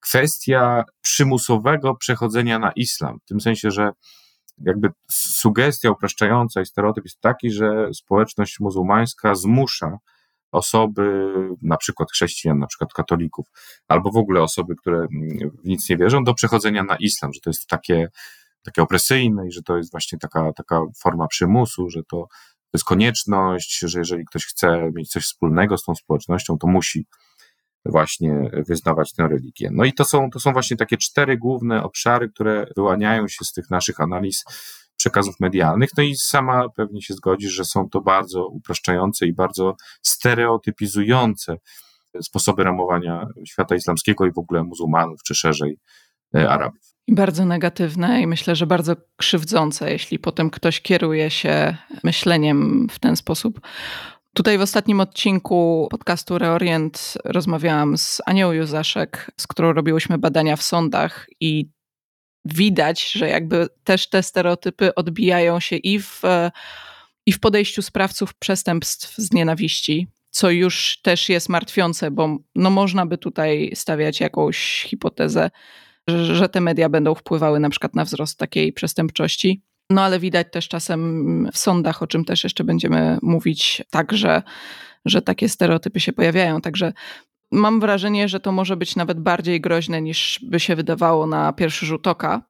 kwestia 0.00 0.84
przymusowego 1.00 1.94
przechodzenia 1.94 2.58
na 2.58 2.72
islam. 2.72 3.18
W 3.24 3.28
tym 3.28 3.40
sensie, 3.40 3.70
że 3.70 3.90
jakby 4.58 4.88
sugestia 5.10 5.90
upraszczająca 5.90 6.60
i 6.60 6.66
stereotyp 6.66 7.04
jest 7.04 7.20
taki, 7.20 7.50
że 7.50 7.94
społeczność 7.94 8.60
muzułmańska 8.60 9.34
zmusza 9.34 9.98
osoby, 10.52 11.32
na 11.62 11.76
przykład 11.76 12.10
chrześcijan, 12.12 12.58
na 12.58 12.66
przykład 12.66 12.92
katolików, 12.92 13.46
albo 13.88 14.10
w 14.10 14.16
ogóle 14.16 14.42
osoby, 14.42 14.76
które 14.76 15.06
w 15.64 15.68
nic 15.68 15.88
nie 15.88 15.96
wierzą, 15.96 16.24
do 16.24 16.34
przechodzenia 16.34 16.82
na 16.82 16.96
islam, 16.96 17.32
że 17.32 17.40
to 17.40 17.50
jest 17.50 17.66
takie, 17.66 18.08
takie 18.62 18.82
opresyjne 18.82 19.48
i 19.48 19.52
że 19.52 19.62
to 19.62 19.76
jest 19.76 19.90
właśnie 19.90 20.18
taka, 20.18 20.52
taka 20.52 20.80
forma 21.02 21.26
przymusu, 21.28 21.90
że 21.90 22.02
to, 22.02 22.26
to 22.70 22.70
jest 22.74 22.84
konieczność, 22.84 23.78
że 23.78 23.98
jeżeli 23.98 24.24
ktoś 24.24 24.46
chce 24.46 24.90
mieć 24.94 25.10
coś 25.10 25.24
wspólnego 25.24 25.78
z 25.78 25.84
tą 25.84 25.94
społecznością, 25.94 26.58
to 26.58 26.66
musi 26.66 27.06
właśnie 27.84 28.50
wyznawać 28.68 29.12
tę 29.12 29.28
religię. 29.28 29.70
No 29.72 29.84
i 29.84 29.92
to 29.92 30.04
są, 30.04 30.30
to 30.30 30.40
są 30.40 30.52
właśnie 30.52 30.76
takie 30.76 30.96
cztery 30.96 31.38
główne 31.38 31.82
obszary, 31.82 32.28
które 32.28 32.66
wyłaniają 32.76 33.28
się 33.28 33.44
z 33.44 33.52
tych 33.52 33.70
naszych 33.70 34.00
analiz 34.00 34.44
przekazów 34.98 35.40
medialnych. 35.40 35.90
No 35.96 36.02
i 36.02 36.16
sama 36.16 36.68
pewnie 36.68 37.02
się 37.02 37.14
zgodzisz, 37.14 37.52
że 37.52 37.64
są 37.64 37.88
to 37.88 38.00
bardzo 38.00 38.46
upraszczające 38.46 39.26
i 39.26 39.32
bardzo 39.32 39.76
stereotypizujące 40.02 41.56
sposoby 42.22 42.64
ramowania 42.64 43.26
świata 43.46 43.74
islamskiego 43.74 44.26
i 44.26 44.32
w 44.32 44.38
ogóle 44.38 44.64
muzułmanów, 44.64 45.22
czy 45.22 45.34
szerzej 45.34 45.78
e, 46.34 46.50
Arabów. 46.50 46.80
Bardzo 47.08 47.44
negatywne 47.44 48.22
i 48.22 48.26
myślę, 48.26 48.56
że 48.56 48.66
bardzo 48.66 48.96
krzywdzące, 49.16 49.92
jeśli 49.92 50.18
potem 50.18 50.50
ktoś 50.50 50.80
kieruje 50.80 51.30
się 51.30 51.76
myśleniem 52.04 52.86
w 52.90 52.98
ten 52.98 53.16
sposób. 53.16 53.60
Tutaj 54.34 54.58
w 54.58 54.60
ostatnim 54.60 55.00
odcinku 55.00 55.88
podcastu 55.90 56.38
Reorient 56.38 57.18
rozmawiałam 57.24 57.98
z 57.98 58.20
Anią 58.26 58.52
Józaszek, 58.52 59.30
z 59.36 59.46
którą 59.46 59.72
robiłyśmy 59.72 60.18
badania 60.18 60.56
w 60.56 60.62
sądach 60.62 61.26
i 61.40 61.70
widać, 62.44 63.12
że 63.12 63.28
jakby 63.28 63.66
też 63.84 64.08
te 64.08 64.22
stereotypy 64.22 64.94
odbijają 64.94 65.60
się 65.60 65.76
i 65.76 66.00
w, 66.00 66.22
i 67.26 67.32
w 67.32 67.40
podejściu 67.40 67.82
sprawców 67.82 68.34
przestępstw 68.34 69.14
z 69.16 69.32
nienawiści, 69.32 70.08
co 70.30 70.50
już 70.50 71.00
też 71.02 71.28
jest 71.28 71.48
martwiące, 71.48 72.10
bo 72.10 72.38
no 72.54 72.70
można 72.70 73.06
by 73.06 73.18
tutaj 73.18 73.70
stawiać 73.74 74.20
jakąś 74.20 74.82
hipotezę, 74.82 75.50
że, 76.08 76.36
że 76.36 76.48
te 76.48 76.60
media 76.60 76.88
będą 76.88 77.14
wpływały 77.14 77.60
na 77.60 77.70
przykład 77.70 77.94
na 77.94 78.04
wzrost 78.04 78.38
takiej 78.38 78.72
przestępczości. 78.72 79.62
No 79.90 80.02
ale 80.02 80.18
widać 80.18 80.46
też 80.52 80.68
czasem 80.68 81.50
w 81.52 81.58
sądach, 81.58 82.02
o 82.02 82.06
czym 82.06 82.24
też 82.24 82.44
jeszcze 82.44 82.64
będziemy 82.64 83.18
mówić, 83.22 83.82
także, 83.90 84.42
że 85.04 85.22
takie 85.22 85.48
stereotypy 85.48 86.00
się 86.00 86.12
pojawiają. 86.12 86.60
Także 86.60 86.92
mam 87.52 87.80
wrażenie, 87.80 88.28
że 88.28 88.40
to 88.40 88.52
może 88.52 88.76
być 88.76 88.96
nawet 88.96 89.20
bardziej 89.20 89.60
groźne 89.60 90.02
niż 90.02 90.40
by 90.42 90.60
się 90.60 90.76
wydawało 90.76 91.26
na 91.26 91.52
pierwszy 91.52 91.86
rzut 91.86 92.06
oka. 92.06 92.42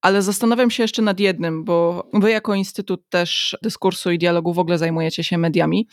Ale 0.00 0.22
zastanawiam 0.22 0.70
się 0.70 0.82
jeszcze 0.82 1.02
nad 1.02 1.20
jednym, 1.20 1.64
bo 1.64 2.10
wy 2.12 2.30
jako 2.30 2.54
Instytut 2.54 3.08
też 3.08 3.56
dyskursu 3.62 4.10
i 4.10 4.18
dialogu 4.18 4.52
w 4.52 4.58
ogóle 4.58 4.78
zajmujecie 4.78 5.24
się 5.24 5.38
mediami 5.38 5.88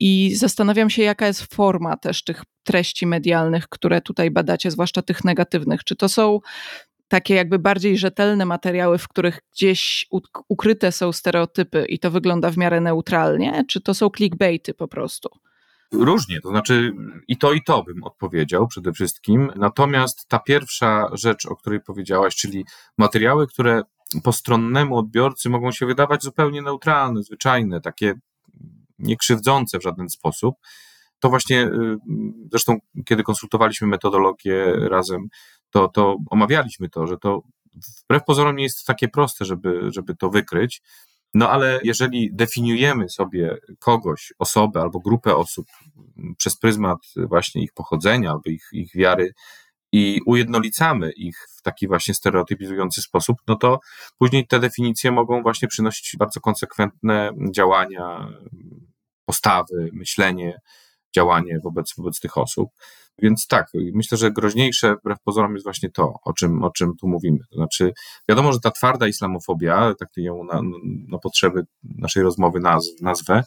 i 0.00 0.34
zastanawiam 0.34 0.90
się, 0.90 1.02
jaka 1.02 1.26
jest 1.26 1.54
forma 1.54 1.96
też 1.96 2.24
tych 2.24 2.42
treści 2.62 3.06
medialnych, 3.06 3.68
które 3.68 4.00
tutaj 4.00 4.30
badacie, 4.30 4.70
zwłaszcza 4.70 5.02
tych 5.02 5.24
negatywnych. 5.24 5.84
Czy 5.84 5.96
to 5.96 6.08
są 6.08 6.40
takie 7.08 7.34
jakby 7.34 7.58
bardziej 7.58 7.98
rzetelne 7.98 8.44
materiały, 8.44 8.98
w 8.98 9.08
których 9.08 9.40
gdzieś 9.52 10.06
ukryte 10.48 10.92
są 10.92 11.12
stereotypy 11.12 11.84
i 11.88 11.98
to 11.98 12.10
wygląda 12.10 12.50
w 12.50 12.56
miarę 12.56 12.80
neutralnie, 12.80 13.64
czy 13.68 13.80
to 13.80 13.94
są 13.94 14.10
clickbaity 14.16 14.74
po 14.74 14.88
prostu? 14.88 15.28
Różnie, 15.92 16.40
to 16.40 16.48
znaczy 16.48 16.92
i 17.28 17.38
to, 17.38 17.52
i 17.52 17.62
to 17.62 17.82
bym 17.82 18.04
odpowiedział 18.04 18.68
przede 18.68 18.92
wszystkim. 18.92 19.52
Natomiast 19.56 20.28
ta 20.28 20.38
pierwsza 20.38 21.08
rzecz, 21.12 21.46
o 21.46 21.56
której 21.56 21.80
powiedziałaś, 21.80 22.36
czyli 22.36 22.64
materiały, 22.98 23.46
które 23.46 23.82
postronnemu 24.22 24.96
odbiorcy 24.96 25.48
mogą 25.48 25.72
się 25.72 25.86
wydawać 25.86 26.22
zupełnie 26.22 26.62
neutralne, 26.62 27.22
zwyczajne, 27.22 27.80
takie 27.80 28.14
niekrzywdzące 28.98 29.78
w 29.78 29.82
żaden 29.82 30.08
sposób, 30.08 30.54
to 31.20 31.28
właśnie, 31.28 31.66
y, 31.66 31.96
zresztą 32.50 32.78
kiedy 33.04 33.22
konsultowaliśmy 33.22 33.86
metodologię 33.86 34.74
razem, 34.88 35.28
to, 35.70 35.88
to 35.88 36.16
omawialiśmy 36.30 36.88
to, 36.88 37.06
że 37.06 37.18
to 37.18 37.42
wbrew 38.04 38.24
pozorom 38.24 38.56
nie 38.56 38.62
jest 38.62 38.86
takie 38.86 39.08
proste, 39.08 39.44
żeby, 39.44 39.80
żeby 39.92 40.16
to 40.16 40.30
wykryć. 40.30 40.82
No 41.34 41.50
ale 41.50 41.80
jeżeli 41.82 42.30
definiujemy 42.32 43.08
sobie 43.08 43.56
kogoś, 43.78 44.32
osobę 44.38 44.80
albo 44.80 45.00
grupę 45.00 45.36
osób 45.36 45.66
przez 46.36 46.56
pryzmat 46.58 46.98
właśnie 47.16 47.62
ich 47.62 47.72
pochodzenia 47.72 48.30
albo 48.30 48.50
ich, 48.50 48.68
ich 48.72 48.94
wiary 48.94 49.32
i 49.92 50.20
ujednolicamy 50.26 51.12
ich 51.12 51.38
w 51.58 51.62
taki 51.62 51.88
właśnie 51.88 52.14
stereotypizujący 52.14 53.02
sposób, 53.02 53.36
no 53.48 53.56
to 53.56 53.80
później 54.18 54.46
te 54.46 54.60
definicje 54.60 55.12
mogą 55.12 55.42
właśnie 55.42 55.68
przynosić 55.68 56.16
bardzo 56.18 56.40
konsekwentne 56.40 57.32
działania, 57.54 58.28
postawy, 59.24 59.90
myślenie, 59.92 60.60
działanie 61.16 61.60
wobec, 61.64 61.94
wobec 61.98 62.20
tych 62.20 62.38
osób. 62.38 62.70
Więc 63.22 63.46
tak, 63.46 63.66
myślę, 63.94 64.18
że 64.18 64.30
groźniejsze 64.30 64.96
wbrew 64.96 65.18
pozorom 65.24 65.54
jest 65.54 65.64
właśnie 65.64 65.90
to, 65.90 66.14
o 66.24 66.32
czym, 66.32 66.62
o 66.62 66.70
czym 66.70 66.96
tu 67.00 67.08
mówimy. 67.08 67.38
To 67.50 67.56
znaczy, 67.56 67.92
wiadomo, 68.28 68.52
że 68.52 68.60
ta 68.60 68.70
twarda 68.70 69.08
islamofobia, 69.08 69.94
tak 69.98 70.08
ją 70.16 70.44
na, 70.44 70.60
na 71.08 71.18
potrzeby 71.18 71.62
naszej 71.82 72.22
rozmowy 72.22 72.60
naz, 72.60 72.86
nazwę, 73.00 73.42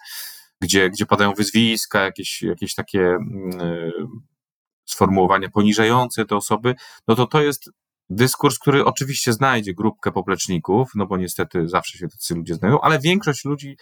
gdzie, 0.61 0.89
gdzie 0.89 1.05
padają 1.05 1.33
wyzwiska, 1.33 2.03
jakieś, 2.03 2.41
jakieś 2.41 2.75
takie 2.75 2.99
yy, 2.99 3.91
sformułowania 4.85 5.49
poniżające 5.49 6.25
te 6.25 6.35
osoby, 6.35 6.75
no 7.07 7.15
to 7.15 7.27
to 7.27 7.41
jest 7.41 7.69
dyskurs, 8.09 8.59
który 8.59 8.85
oczywiście 8.85 9.33
znajdzie 9.33 9.73
grupkę 9.73 10.11
popleczników, 10.11 10.91
no 10.95 11.05
bo 11.05 11.17
niestety 11.17 11.67
zawsze 11.67 11.97
się 11.97 12.07
tacy 12.07 12.35
ludzie 12.35 12.55
znajdą, 12.55 12.79
ale 12.81 12.99
większość 12.99 13.45
ludzi 13.45 13.77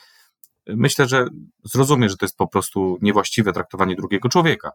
myślę, 0.68 1.08
że 1.08 1.28
zrozumie, 1.64 2.10
że 2.10 2.18
to 2.18 2.26
jest 2.26 2.38
po 2.38 2.48
prostu 2.48 2.98
niewłaściwe 3.02 3.54
traktowanie 3.54 3.96
drugiego 3.96 4.30
człowieka. 4.30 4.72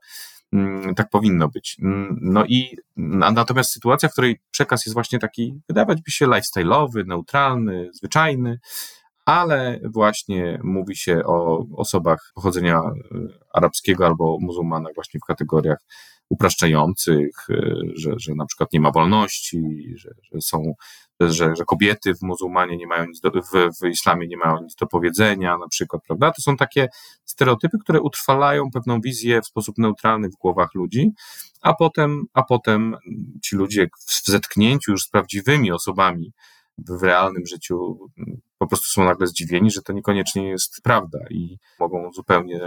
Mm, 0.52 0.95
tak 0.95 1.11
powinno 1.11 1.49
być. 1.49 1.76
Mm, 1.83 2.19
no 2.23 2.45
i 2.45 2.76
natomiast 2.97 3.73
sytuacja, 3.73 4.09
w 4.09 4.12
której 4.12 4.40
przekaz 4.50 4.87
jest 4.87 4.95
właśnie 4.95 5.19
taki, 5.19 5.61
wydawać 5.69 6.02
by 6.02 6.11
się 6.11 6.26
lifestyle'owy, 6.26 7.07
neutralny, 7.07 7.90
zwyczajny, 7.93 8.59
ale 9.25 9.81
właśnie 9.85 10.61
mówi 10.64 10.97
się 10.97 11.21
o 11.25 11.66
osobach 11.76 12.33
pochodzenia 12.35 12.78
e, 12.78 12.93
arabskiego 13.52 14.07
albo 14.07 14.38
muzułmanach 14.40 14.95
właśnie 14.95 15.21
w 15.21 15.26
kategoriach 15.26 15.78
upraszczających, 16.28 17.31
e, 17.50 17.76
że, 17.95 18.12
że 18.16 18.35
na 18.35 18.47
przykład 18.47 18.73
nie 18.73 18.81
ma 18.81 18.90
wolności, 18.90 19.93
że, 19.97 20.11
że 20.33 20.40
są 20.40 20.75
że, 21.21 21.57
że 21.57 21.65
kobiety 21.65 22.15
w 22.15 22.23
muzułmanie 22.23 22.77
nie 22.77 22.87
mają 22.87 23.07
nic 23.07 23.21
do, 23.21 23.31
w, 23.31 23.81
w 23.81 23.87
islamie 23.89 24.29
nie 24.29 24.37
mają 24.37 24.63
nic 24.63 24.75
do 24.75 24.87
powiedzenia, 24.87 25.59
na 25.59 25.69
przykład, 25.69 26.03
prawda? 26.07 26.33
To 26.33 26.43
są 26.43 26.57
takie 26.57 26.89
stereotypy, 27.25 27.79
które 27.79 28.01
utrwalają 28.01 28.71
pewną 28.71 29.01
wizję 29.01 29.43
w 29.43 29.47
sposób 29.47 29.79
neutralny 29.79 30.29
w 30.29 30.37
głowach 30.37 30.75
ludzi, 30.75 31.13
a 31.63 31.75
potem, 31.75 32.25
a 32.35 32.43
potem 32.43 32.97
ci 33.43 33.57
ludzie 33.57 33.89
w 34.07 34.27
zetknięciu 34.27 34.93
już 34.93 35.03
z 35.03 35.09
prawdziwymi 35.09 35.73
osobami, 35.73 36.33
w 36.79 37.03
realnym 37.03 37.47
życiu 37.47 37.99
po 38.59 38.67
prostu 38.67 38.89
są 38.89 39.05
nagle 39.05 39.27
zdziwieni, 39.27 39.71
że 39.71 39.83
to 39.83 39.93
niekoniecznie 39.93 40.49
jest 40.49 40.81
prawda 40.83 41.19
i 41.31 41.59
mogą 41.81 42.13
zupełnie 42.13 42.61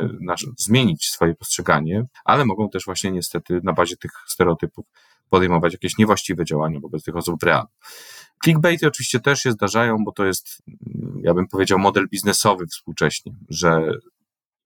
zmienić 0.57 1.09
swoje 1.09 1.35
postrzeganie, 1.35 2.05
ale 2.25 2.45
mogą 2.45 2.69
też 2.69 2.85
właśnie 2.85 3.11
niestety 3.11 3.59
na 3.63 3.73
bazie 3.73 3.97
tych 3.97 4.11
stereotypów 4.27 4.85
podejmować 5.29 5.73
jakieś 5.73 5.97
niewłaściwe 5.97 6.45
działania 6.45 6.79
wobec 6.79 7.03
tych 7.03 7.15
osób 7.15 7.39
w 7.39 7.43
realu. 7.43 7.67
Clickbaity 8.43 8.87
oczywiście 8.87 9.19
też 9.19 9.39
się 9.39 9.51
zdarzają, 9.51 9.97
bo 10.05 10.11
to 10.11 10.25
jest, 10.25 10.61
ja 11.21 11.33
bym 11.33 11.47
powiedział, 11.47 11.79
model 11.79 12.07
biznesowy 12.07 12.67
współcześnie, 12.67 13.31
że 13.49 13.93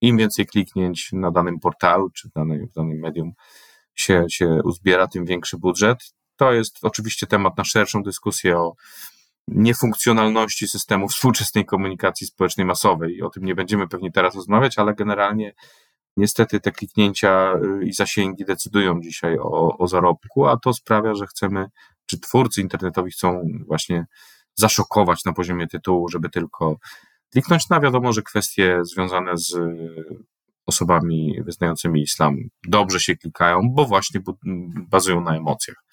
im 0.02 0.18
więcej 0.18 0.46
kliknięć 0.46 1.10
na 1.14 1.32
danym 1.32 1.60
portalu 1.60 2.10
czy 2.10 2.30
w 2.30 2.32
danym, 2.32 2.68
w 2.68 2.74
danym 2.74 3.00
medium 3.00 3.34
się, 3.96 4.26
się 4.30 4.60
uzbiera, 4.64 5.08
tym 5.08 5.26
większy 5.26 5.58
budżet. 5.58 5.98
To 6.36 6.54
jest 6.54 6.78
oczywiście 6.82 7.28
temat 7.28 7.58
na 7.58 7.64
szerszą 7.64 8.04
dyskusję 8.04 8.58
o 8.58 8.76
niefunkcjonalności 9.48 10.68
systemu 10.68 11.08
współczesnej 11.08 11.66
komunikacji 11.66 12.28
społecznej 12.28 12.66
masowej. 12.66 13.22
O 13.22 13.30
tym 13.30 13.46
nie 13.46 13.56
będziemy 13.56 13.88
pewnie 13.88 14.12
teraz 14.12 14.36
rozmawiać, 14.36 14.78
ale 14.78 14.94
generalnie 14.94 15.54
niestety 16.18 16.60
te 16.60 16.72
kliknięcia 16.72 17.54
y, 17.82 17.86
i 17.86 17.94
zasięgi 17.94 18.46
decydują 18.46 19.02
dzisiaj 19.02 19.38
o, 19.40 19.78
o 19.78 19.88
zarobku, 19.88 20.48
a 20.48 20.58
to 20.58 20.74
sprawia, 20.74 21.16
że 21.16 21.28
chcemy, 21.28 21.66
czy 22.06 22.20
twórcy 22.20 22.62
internetowi 22.62 23.12
chcą 23.12 23.48
właśnie 23.68 24.06
zaszokować 24.56 25.26
na 25.26 25.34
poziomie 25.34 25.68
tytułu, 25.68 26.10
żeby 26.10 26.30
tylko 26.30 26.78
kliknąć 27.32 27.70
na 27.70 27.80
wiadomo, 27.80 28.14
że 28.14 28.22
kwestie 28.22 28.80
związane 28.84 29.38
z 29.38 29.56
osobami 30.66 31.42
wyznającymi 31.46 32.02
islam 32.02 32.38
dobrze 32.68 33.00
się 33.00 33.16
klikają, 33.16 33.62
bo 33.70 33.86
właśnie 33.86 34.22
bazują 34.90 35.22
na 35.22 35.36
emocjach. 35.36 35.84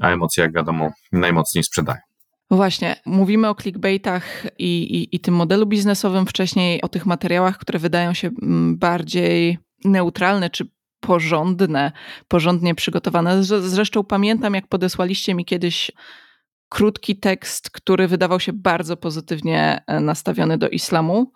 A 0.00 0.08
emocje, 0.08 0.42
jak 0.42 0.52
wiadomo, 0.52 0.90
najmocniej 1.12 1.64
sprzedają. 1.64 2.11
Właśnie, 2.52 2.96
mówimy 3.06 3.48
o 3.48 3.54
clickbaitach 3.54 4.46
i, 4.58 4.82
i, 4.82 5.16
i 5.16 5.20
tym 5.20 5.34
modelu 5.34 5.66
biznesowym 5.66 6.26
wcześniej, 6.26 6.82
o 6.82 6.88
tych 6.88 7.06
materiałach, 7.06 7.58
które 7.58 7.78
wydają 7.78 8.14
się 8.14 8.30
mm, 8.42 8.78
bardziej 8.78 9.58
neutralne 9.84 10.50
czy 10.50 10.66
porządne, 11.00 11.92
porządnie 12.28 12.74
przygotowane. 12.74 13.44
Zresztą 13.44 14.04
pamiętam, 14.04 14.54
jak 14.54 14.68
podesłaliście 14.68 15.34
mi 15.34 15.44
kiedyś 15.44 15.90
krótki 16.68 17.16
tekst, 17.16 17.70
który 17.70 18.08
wydawał 18.08 18.40
się 18.40 18.52
bardzo 18.52 18.96
pozytywnie 18.96 19.82
e, 19.86 20.00
nastawiony 20.00 20.58
do 20.58 20.68
islamu 20.68 21.32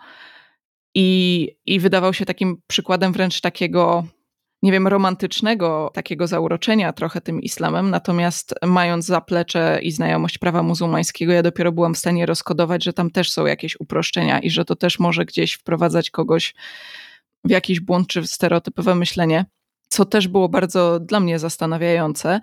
i, 0.95 1.49
i 1.67 1.81
wydawał 1.81 2.15
się 2.15 2.25
takim 2.25 2.63
przykładem 2.67 3.13
wręcz 3.13 3.41
takiego 3.41 4.05
nie 4.63 4.73
wiem, 4.73 4.87
romantycznego 4.87 5.91
takiego 5.95 6.27
zauroczenia 6.27 6.93
trochę 6.93 7.21
tym 7.21 7.43
islamem, 7.43 7.91
natomiast 7.91 8.55
mając 8.63 9.05
zaplecze 9.05 9.79
i 9.83 9.93
znajomość 9.93 10.39
prawa 10.39 10.63
muzułmańskiego, 10.63 11.33
ja 11.33 11.43
dopiero 11.43 11.73
byłam 11.73 11.95
w 11.95 11.99
stanie 11.99 12.27
rozkodować, 12.27 12.85
że 12.85 12.93
tam 12.93 13.11
też 13.11 13.33
są 13.33 13.47
jakieś 13.47 13.81
uproszczenia 13.81 14.39
i 14.39 14.51
że 14.51 14.65
to 14.65 14.77
też 14.77 14.99
może 14.99 15.25
gdzieś 15.25 15.53
wprowadzać 15.53 16.11
kogoś 16.11 16.55
w 17.45 17.51
jakiś 17.51 17.81
błąd 17.81 18.09
czy 18.09 18.23
w 18.23 18.27
stereotypowe 18.27 18.95
myślenie, 18.95 19.45
co 19.89 20.05
też 20.05 20.29
było 20.29 20.49
bardzo 20.49 21.01
dla 21.01 21.21
mnie 21.21 21.39
zastanawiające. 21.39 22.41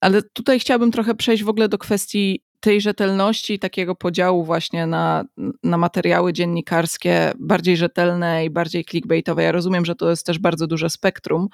Ale 0.00 0.22
tutaj 0.22 0.60
chciałabym 0.60 0.92
trochę 0.92 1.14
przejść 1.14 1.44
w 1.44 1.48
ogóle 1.48 1.68
do 1.68 1.78
kwestii 1.78 2.42
tej 2.62 2.80
rzetelności, 2.80 3.58
takiego 3.58 3.94
podziału 3.94 4.44
właśnie 4.44 4.86
na, 4.86 5.24
na 5.62 5.78
materiały 5.78 6.32
dziennikarskie 6.32 7.32
bardziej 7.38 7.76
rzetelne 7.76 8.44
i 8.44 8.50
bardziej 8.50 8.84
clickbaitowe. 8.84 9.42
Ja 9.42 9.52
rozumiem, 9.52 9.84
że 9.84 9.94
to 9.94 10.10
jest 10.10 10.26
też 10.26 10.38
bardzo 10.38 10.66
duże 10.66 10.90
spektrum, 10.90 11.48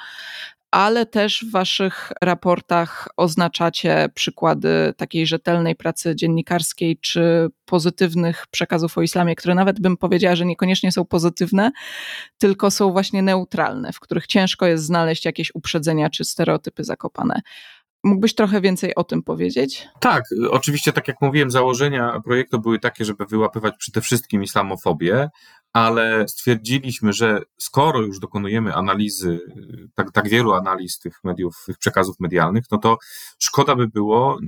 ale 0.71 1.07
też 1.07 1.45
w 1.45 1.50
waszych 1.50 2.12
raportach 2.23 3.09
oznaczacie 3.17 4.09
przykłady 4.15 4.95
takiej 4.97 5.27
rzetelnej 5.27 5.77
pracy 5.77 6.17
dziennikarskiej 6.17 6.99
czy 7.00 7.49
pozytywnych 7.65 8.47
przekazów 8.50 8.99
o 8.99 9.03
islamie, 9.03 9.37
które 9.37 9.55
nawet 9.55 9.81
bym 9.81 9.97
powiedziała, 9.97 10.37
że 10.37 10.47
niekoniecznie 10.47 10.93
są 10.93 11.05
pozytywne, 11.05 11.71
tylko 12.38 12.71
są 12.71 12.93
właśnie 12.93 13.23
neutralne, 13.23 13.93
w 13.93 14.00
których 14.00 14.26
ciężko 14.26 14.67
jest 14.67 14.85
znaleźć 14.85 15.25
jakieś 15.25 15.54
uprzedzenia 15.54 16.11
czy 16.11 16.25
stereotypy 16.25 16.85
zakopane. 16.85 17.41
Mógłbyś 18.04 18.34
trochę 18.34 18.61
więcej 18.61 18.95
o 18.95 19.04
tym 19.04 19.23
powiedzieć? 19.23 19.89
Tak, 20.00 20.25
oczywiście, 20.50 20.93
tak 20.93 21.08
jak 21.08 21.17
mówiłem, 21.21 21.50
założenia 21.50 22.21
projektu 22.25 22.61
były 22.61 22.78
takie, 22.78 23.04
żeby 23.04 23.26
wyłapywać 23.26 23.75
przede 23.78 24.00
wszystkim 24.00 24.43
islamofobię, 24.43 25.28
ale 25.73 26.28
stwierdziliśmy, 26.28 27.13
że 27.13 27.41
skoro 27.58 28.00
już 28.00 28.21
dokonujemy 28.21 28.75
analizy, 28.75 29.41
tak, 29.95 30.13
tak 30.13 30.28
wielu 30.28 30.52
analiz 30.52 30.99
tych 30.99 31.25
mediów, 31.25 31.63
tych 31.67 31.78
przekazów 31.78 32.21
medialnych, 32.21 32.65
no 32.71 32.78
to 32.78 32.99
szkoda 33.39 33.76
by 33.76 33.89
było 33.89 34.39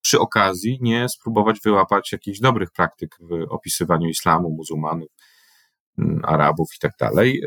przy 0.00 0.20
okazji 0.20 0.78
nie 0.80 1.08
spróbować 1.08 1.60
wyłapać 1.64 2.12
jakichś 2.12 2.40
dobrych 2.40 2.70
praktyk 2.70 3.16
w 3.20 3.46
opisywaniu 3.48 4.08
islamu, 4.08 4.50
muzułmanów, 4.50 5.08
Arabów 6.22 6.68
i 6.76 6.78
tak 6.78 6.92
dalej. 7.00 7.42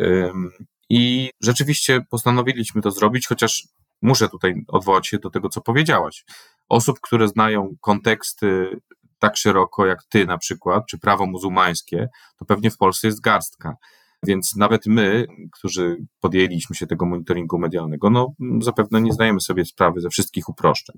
I 0.90 1.32
rzeczywiście 1.42 2.02
postanowiliśmy 2.10 2.82
to 2.82 2.92
zrobić, 2.92 3.28
chociaż 3.28 3.68
muszę 4.04 4.30
tutaj 4.30 4.56
odwołać 4.68 5.08
się 5.08 5.20
do 5.20 5.30
tego, 5.30 5.50
co 5.50 5.62
powiedziałaś. 5.62 6.26
Osób, 6.70 7.00
które 7.02 7.28
znają 7.28 7.70
konteksty 7.82 8.80
tak 9.20 9.38
szeroko 9.38 9.86
jak 9.86 10.04
ty 10.10 10.26
na 10.26 10.38
przykład, 10.38 10.84
czy 10.90 11.00
prawo 11.00 11.26
muzułmańskie, 11.26 12.08
to 12.38 12.46
pewnie 12.46 12.72
w 12.72 12.78
Polsce 12.78 13.08
jest 13.08 13.22
garstka. 13.22 13.76
Więc 14.24 14.56
nawet 14.56 14.86
my, 14.86 15.26
którzy 15.52 15.98
podjęliśmy 16.20 16.76
się 16.76 16.88
tego 16.88 17.06
monitoringu 17.06 17.60
medialnego, 17.60 18.10
no 18.10 18.34
zapewne 18.62 19.02
nie 19.02 19.14
zdajemy 19.14 19.42
sobie 19.42 19.66
sprawy 19.66 20.02
ze 20.02 20.10
wszystkich 20.10 20.50
uproszczeń, 20.50 20.96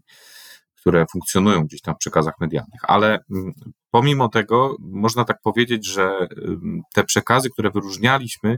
które 0.75 1.05
funkcjonują 1.11 1.63
gdzieś 1.63 1.81
tam 1.81 1.95
w 1.95 1.97
przekazach 1.97 2.33
medialnych. 2.39 2.81
Ale 2.87 3.19
mm, 3.31 3.53
pomimo 3.91 4.29
tego 4.29 4.75
można 4.79 5.25
tak 5.25 5.37
powiedzieć, 5.43 5.87
że 5.87 6.27
mm, 6.47 6.81
te 6.93 7.03
przekazy, 7.03 7.49
które 7.49 7.71
wyróżnialiśmy, 7.71 8.57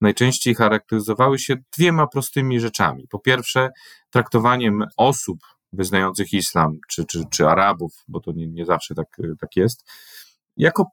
najczęściej 0.00 0.54
charakteryzowały 0.54 1.38
się 1.38 1.56
dwiema 1.76 2.06
prostymi 2.06 2.60
rzeczami. 2.60 3.06
Po 3.10 3.18
pierwsze, 3.18 3.68
traktowaniem 4.10 4.84
osób 4.96 5.38
wyznających 5.72 6.32
islam, 6.32 6.78
czy, 6.88 7.04
czy, 7.06 7.22
czy 7.30 7.48
Arabów, 7.48 7.92
bo 8.08 8.20
to 8.20 8.32
nie, 8.32 8.46
nie 8.46 8.64
zawsze 8.64 8.94
tak, 8.94 9.06
tak 9.40 9.56
jest, 9.56 9.84
jako 10.56 10.86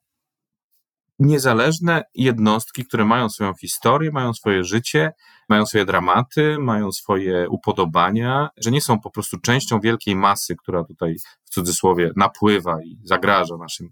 niezależne 1.20 2.04
jednostki, 2.16 2.86
które 2.86 3.06
mają 3.06 3.30
swoją 3.30 3.54
historię, 3.54 4.12
mają 4.12 4.34
swoje 4.34 4.64
życie, 4.64 5.12
mają 5.50 5.66
swoje 5.66 5.86
dramaty, 5.86 6.58
mają 6.60 6.92
swoje 6.92 7.50
upodobania, 7.50 8.50
że 8.58 8.72
nie 8.72 8.82
są 8.82 9.00
po 9.00 9.12
prostu 9.12 9.40
częścią 9.40 9.80
wielkiej 9.80 10.16
masy, 10.16 10.56
która 10.56 10.84
tutaj 10.84 11.16
w 11.46 11.50
cudzysłowie 11.50 12.12
napływa 12.16 12.78
i 12.84 12.98
zagraża 13.04 13.58
naszym 13.58 13.90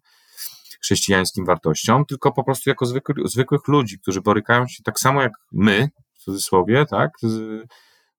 chrześcijańskim 0.84 1.46
wartościom, 1.46 2.06
tylko 2.06 2.32
po 2.32 2.43
prostu 2.43 2.69
jako 2.69 2.86
zwykły, 2.86 3.15
zwykłych 3.26 3.67
ludzi, 3.67 4.00
którzy 4.00 4.22
borykają 4.22 4.67
się 4.67 4.84
tak 4.84 5.00
samo 5.00 5.22
jak 5.22 5.32
my, 5.52 5.89
w 6.13 6.24
cudzysłowie, 6.24 6.86
tak, 6.86 7.12
z, 7.22 7.63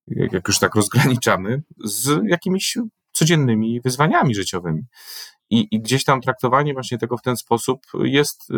jak 0.07 0.47
już 0.47 0.59
tak 0.59 0.75
rozgraniczamy, 0.75 1.63
z 1.83 2.19
jakimiś 2.27 2.77
codziennymi 3.11 3.81
wyzwaniami 3.81 4.35
życiowymi. 4.35 4.81
I, 5.49 5.67
I, 5.71 5.81
gdzieś 5.81 6.03
tam 6.03 6.21
traktowanie 6.21 6.73
właśnie 6.73 6.97
tego 6.97 7.17
w 7.17 7.21
ten 7.21 7.37
sposób 7.37 7.81
jest 8.03 8.49
y, 8.49 8.55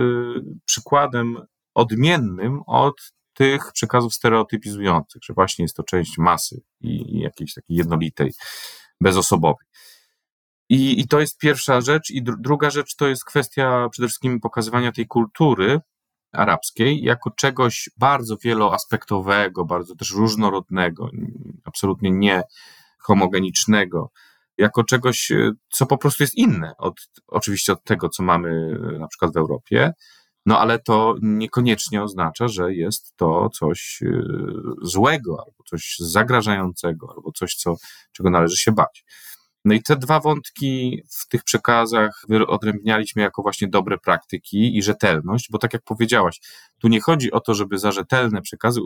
przykładem 0.65 1.37
odmiennym 1.73 2.61
od 2.67 3.13
tych 3.33 3.71
przekazów 3.73 4.13
stereotypizujących, 4.13 5.21
że 5.23 5.33
właśnie 5.33 5.63
jest 5.63 5.75
to 5.75 5.83
część 5.83 6.17
masy 6.17 6.61
i, 6.81 7.15
i 7.15 7.19
jakiejś 7.19 7.53
takiej 7.53 7.77
jednolitej, 7.77 8.33
bezosobowej. 9.01 9.67
I, 10.69 10.99
I 10.99 11.07
to 11.07 11.19
jest 11.19 11.37
pierwsza 11.37 11.81
rzecz. 11.81 12.11
I 12.11 12.23
dr 12.23 12.41
druga 12.41 12.69
rzecz 12.69 12.95
to 12.95 13.07
jest 13.07 13.25
kwestia 13.25 13.89
przede 13.91 14.07
wszystkim 14.07 14.39
pokazywania 14.39 14.91
tej 14.91 15.07
kultury 15.07 15.79
arabskiej 16.31 17.03
jako 17.03 17.31
czegoś 17.31 17.89
bardzo 17.97 18.37
wieloaspektowego, 18.37 19.65
bardzo 19.65 19.95
też 19.95 20.11
różnorodnego, 20.11 21.09
absolutnie 21.65 22.11
nie 22.11 22.43
homogenicznego, 22.99 24.11
jako 24.57 24.83
czegoś, 24.83 25.31
co 25.69 25.85
po 25.85 25.97
prostu 25.97 26.23
jest 26.23 26.35
inne 26.35 26.73
od, 26.77 26.95
oczywiście 27.27 27.73
od 27.73 27.83
tego, 27.83 28.09
co 28.09 28.23
mamy 28.23 28.79
na 28.99 29.07
przykład 29.07 29.33
w 29.33 29.37
Europie. 29.37 29.93
No 30.45 30.59
ale 30.59 30.79
to 30.79 31.15
niekoniecznie 31.21 32.03
oznacza, 32.03 32.47
że 32.47 32.73
jest 32.73 33.15
to 33.15 33.49
coś 33.49 33.99
y, 34.01 34.23
złego, 34.81 35.37
albo 35.45 35.63
coś 35.65 35.95
zagrażającego, 35.99 37.13
albo 37.15 37.31
coś, 37.31 37.55
co, 37.55 37.75
czego 38.11 38.29
należy 38.29 38.57
się 38.57 38.71
bać. 38.71 39.05
No 39.67 39.73
i 39.73 39.83
te 39.83 39.95
dwa 39.95 40.19
wątki 40.19 41.01
w 41.11 41.27
tych 41.27 41.43
przekazach 41.43 42.21
odrębnialiśmy 42.47 43.21
jako 43.21 43.41
właśnie 43.41 43.67
dobre 43.67 43.97
praktyki 43.97 44.77
i 44.77 44.83
rzetelność, 44.83 45.47
bo 45.51 45.57
tak 45.57 45.73
jak 45.73 45.83
powiedziałaś, 45.83 46.39
tu 46.79 46.87
nie 46.87 47.01
chodzi 47.01 47.31
o 47.31 47.39
to, 47.39 47.53
żeby 47.53 47.77
za 47.77 47.91
rzetelne 47.91 48.41
przekazy 48.41 48.79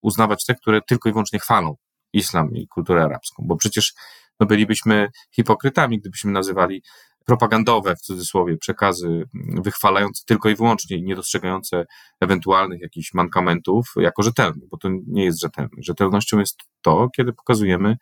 uznawać 0.00 0.44
te, 0.44 0.54
które 0.54 0.80
tylko 0.82 1.08
i 1.08 1.12
wyłącznie 1.12 1.38
chwalą 1.38 1.76
islam 2.12 2.54
i 2.54 2.68
kulturę 2.68 3.04
arabską, 3.04 3.44
bo 3.46 3.56
przecież 3.56 3.94
no, 4.40 4.46
bylibyśmy 4.46 5.08
hipokrytami, 5.30 5.98
gdybyśmy 5.98 6.32
nazywali 6.32 6.82
propagandowe, 7.24 7.96
w 7.96 8.00
cudzysłowie, 8.00 8.56
przekazy 8.56 9.24
wychwalające 9.64 10.22
tylko 10.26 10.48
i 10.48 10.56
wyłącznie 10.56 10.96
i 10.96 11.02
nie 11.02 11.16
dostrzegające 11.16 11.84
ewentualnych 12.20 12.80
jakichś 12.80 13.14
mankamentów 13.14 13.92
jako 13.96 14.22
rzetelne, 14.22 14.66
bo 14.70 14.76
to 14.76 14.88
nie 15.06 15.24
jest 15.24 15.40
rzetelne. 15.40 15.70
Rzetelnością 15.78 16.38
jest 16.38 16.58
to, 16.82 17.08
kiedy 17.16 17.32
pokazujemy 17.32 17.96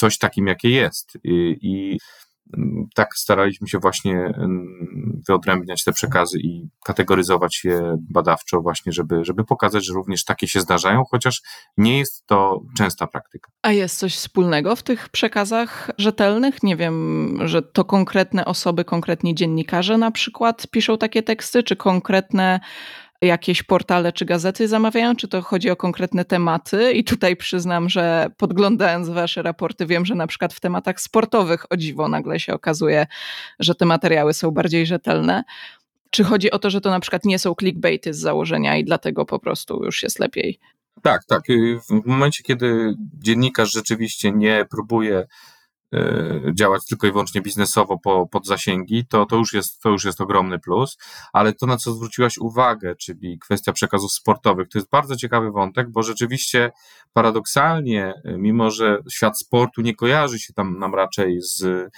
coś 0.00 0.18
takim, 0.18 0.46
jakie 0.46 0.70
jest. 0.70 1.18
I, 1.24 1.56
i 1.62 1.98
tak 2.94 3.14
staraliśmy 3.16 3.68
się 3.68 3.78
właśnie 3.78 4.32
wyodrębniać 5.28 5.84
te 5.84 5.92
przekazy 5.92 6.38
i 6.38 6.68
kategoryzować 6.84 7.64
je 7.64 7.96
badawczo 8.10 8.60
właśnie, 8.60 8.92
żeby, 8.92 9.24
żeby 9.24 9.44
pokazać, 9.44 9.86
że 9.86 9.92
również 9.92 10.24
takie 10.24 10.48
się 10.48 10.60
zdarzają, 10.60 11.02
chociaż 11.10 11.42
nie 11.76 11.98
jest 11.98 12.26
to 12.26 12.60
częsta 12.76 13.06
praktyka. 13.06 13.50
A 13.62 13.72
jest 13.72 13.98
coś 13.98 14.14
wspólnego 14.14 14.76
w 14.76 14.82
tych 14.82 15.08
przekazach 15.08 15.90
rzetelnych? 15.98 16.62
Nie 16.62 16.76
wiem, 16.76 17.38
że 17.44 17.62
to 17.62 17.84
konkretne 17.84 18.44
osoby, 18.44 18.84
konkretni 18.84 19.34
dziennikarze 19.34 19.98
na 19.98 20.10
przykład 20.10 20.66
piszą 20.70 20.98
takie 20.98 21.22
teksty, 21.22 21.62
czy 21.62 21.76
konkretne 21.76 22.60
jakieś 23.26 23.62
portale 23.62 24.12
czy 24.12 24.24
gazety 24.24 24.68
zamawiają, 24.68 25.16
czy 25.16 25.28
to 25.28 25.42
chodzi 25.42 25.70
o 25.70 25.76
konkretne 25.76 26.24
tematy? 26.24 26.92
I 26.92 27.04
tutaj 27.04 27.36
przyznam, 27.36 27.88
że 27.88 28.30
podglądając 28.36 29.08
wasze 29.08 29.42
raporty, 29.42 29.86
wiem, 29.86 30.06
że 30.06 30.14
na 30.14 30.26
przykład 30.26 30.54
w 30.54 30.60
tematach 30.60 31.00
sportowych 31.00 31.72
o 31.72 31.76
dziwo 31.76 32.08
nagle 32.08 32.40
się 32.40 32.54
okazuje, 32.54 33.06
że 33.58 33.74
te 33.74 33.86
materiały 33.86 34.34
są 34.34 34.50
bardziej 34.50 34.86
rzetelne. 34.86 35.44
Czy 36.10 36.24
chodzi 36.24 36.50
o 36.50 36.58
to, 36.58 36.70
że 36.70 36.80
to 36.80 36.90
na 36.90 37.00
przykład 37.00 37.24
nie 37.24 37.38
są 37.38 37.54
clickbaity 37.54 38.14
z 38.14 38.18
założenia 38.18 38.76
i 38.76 38.84
dlatego 38.84 39.24
po 39.24 39.38
prostu 39.38 39.84
już 39.84 40.02
jest 40.02 40.18
lepiej? 40.18 40.58
Tak, 41.02 41.24
tak. 41.24 41.42
W 41.90 42.06
momencie, 42.06 42.42
kiedy 42.42 42.94
dziennikarz 43.18 43.72
rzeczywiście 43.72 44.32
nie 44.32 44.66
próbuje 44.70 45.26
działać 46.54 46.86
tylko 46.86 47.06
i 47.06 47.12
wyłącznie 47.12 47.40
biznesowo 47.40 47.98
po, 47.98 48.26
pod 48.26 48.46
zasięgi, 48.46 49.06
to, 49.06 49.26
to, 49.26 49.36
już 49.36 49.52
jest, 49.52 49.82
to 49.82 49.88
już 49.88 50.04
jest 50.04 50.20
ogromny 50.20 50.58
plus. 50.58 50.98
Ale 51.32 51.52
to, 51.52 51.66
na 51.66 51.76
co 51.76 51.92
zwróciłaś 51.92 52.38
uwagę, 52.38 52.96
czyli 52.96 53.38
kwestia 53.38 53.72
przekazów 53.72 54.12
sportowych, 54.12 54.68
to 54.68 54.78
jest 54.78 54.90
bardzo 54.90 55.16
ciekawy 55.16 55.50
wątek, 55.50 55.90
bo 55.90 56.02
rzeczywiście 56.02 56.70
paradoksalnie, 57.12 58.14
mimo 58.24 58.70
że 58.70 58.98
świat 59.10 59.38
sportu 59.38 59.80
nie 59.80 59.94
kojarzy 59.94 60.38
się 60.38 60.52
tam 60.52 60.78
nam 60.78 60.94
raczej 60.94 61.38
z 61.42 61.90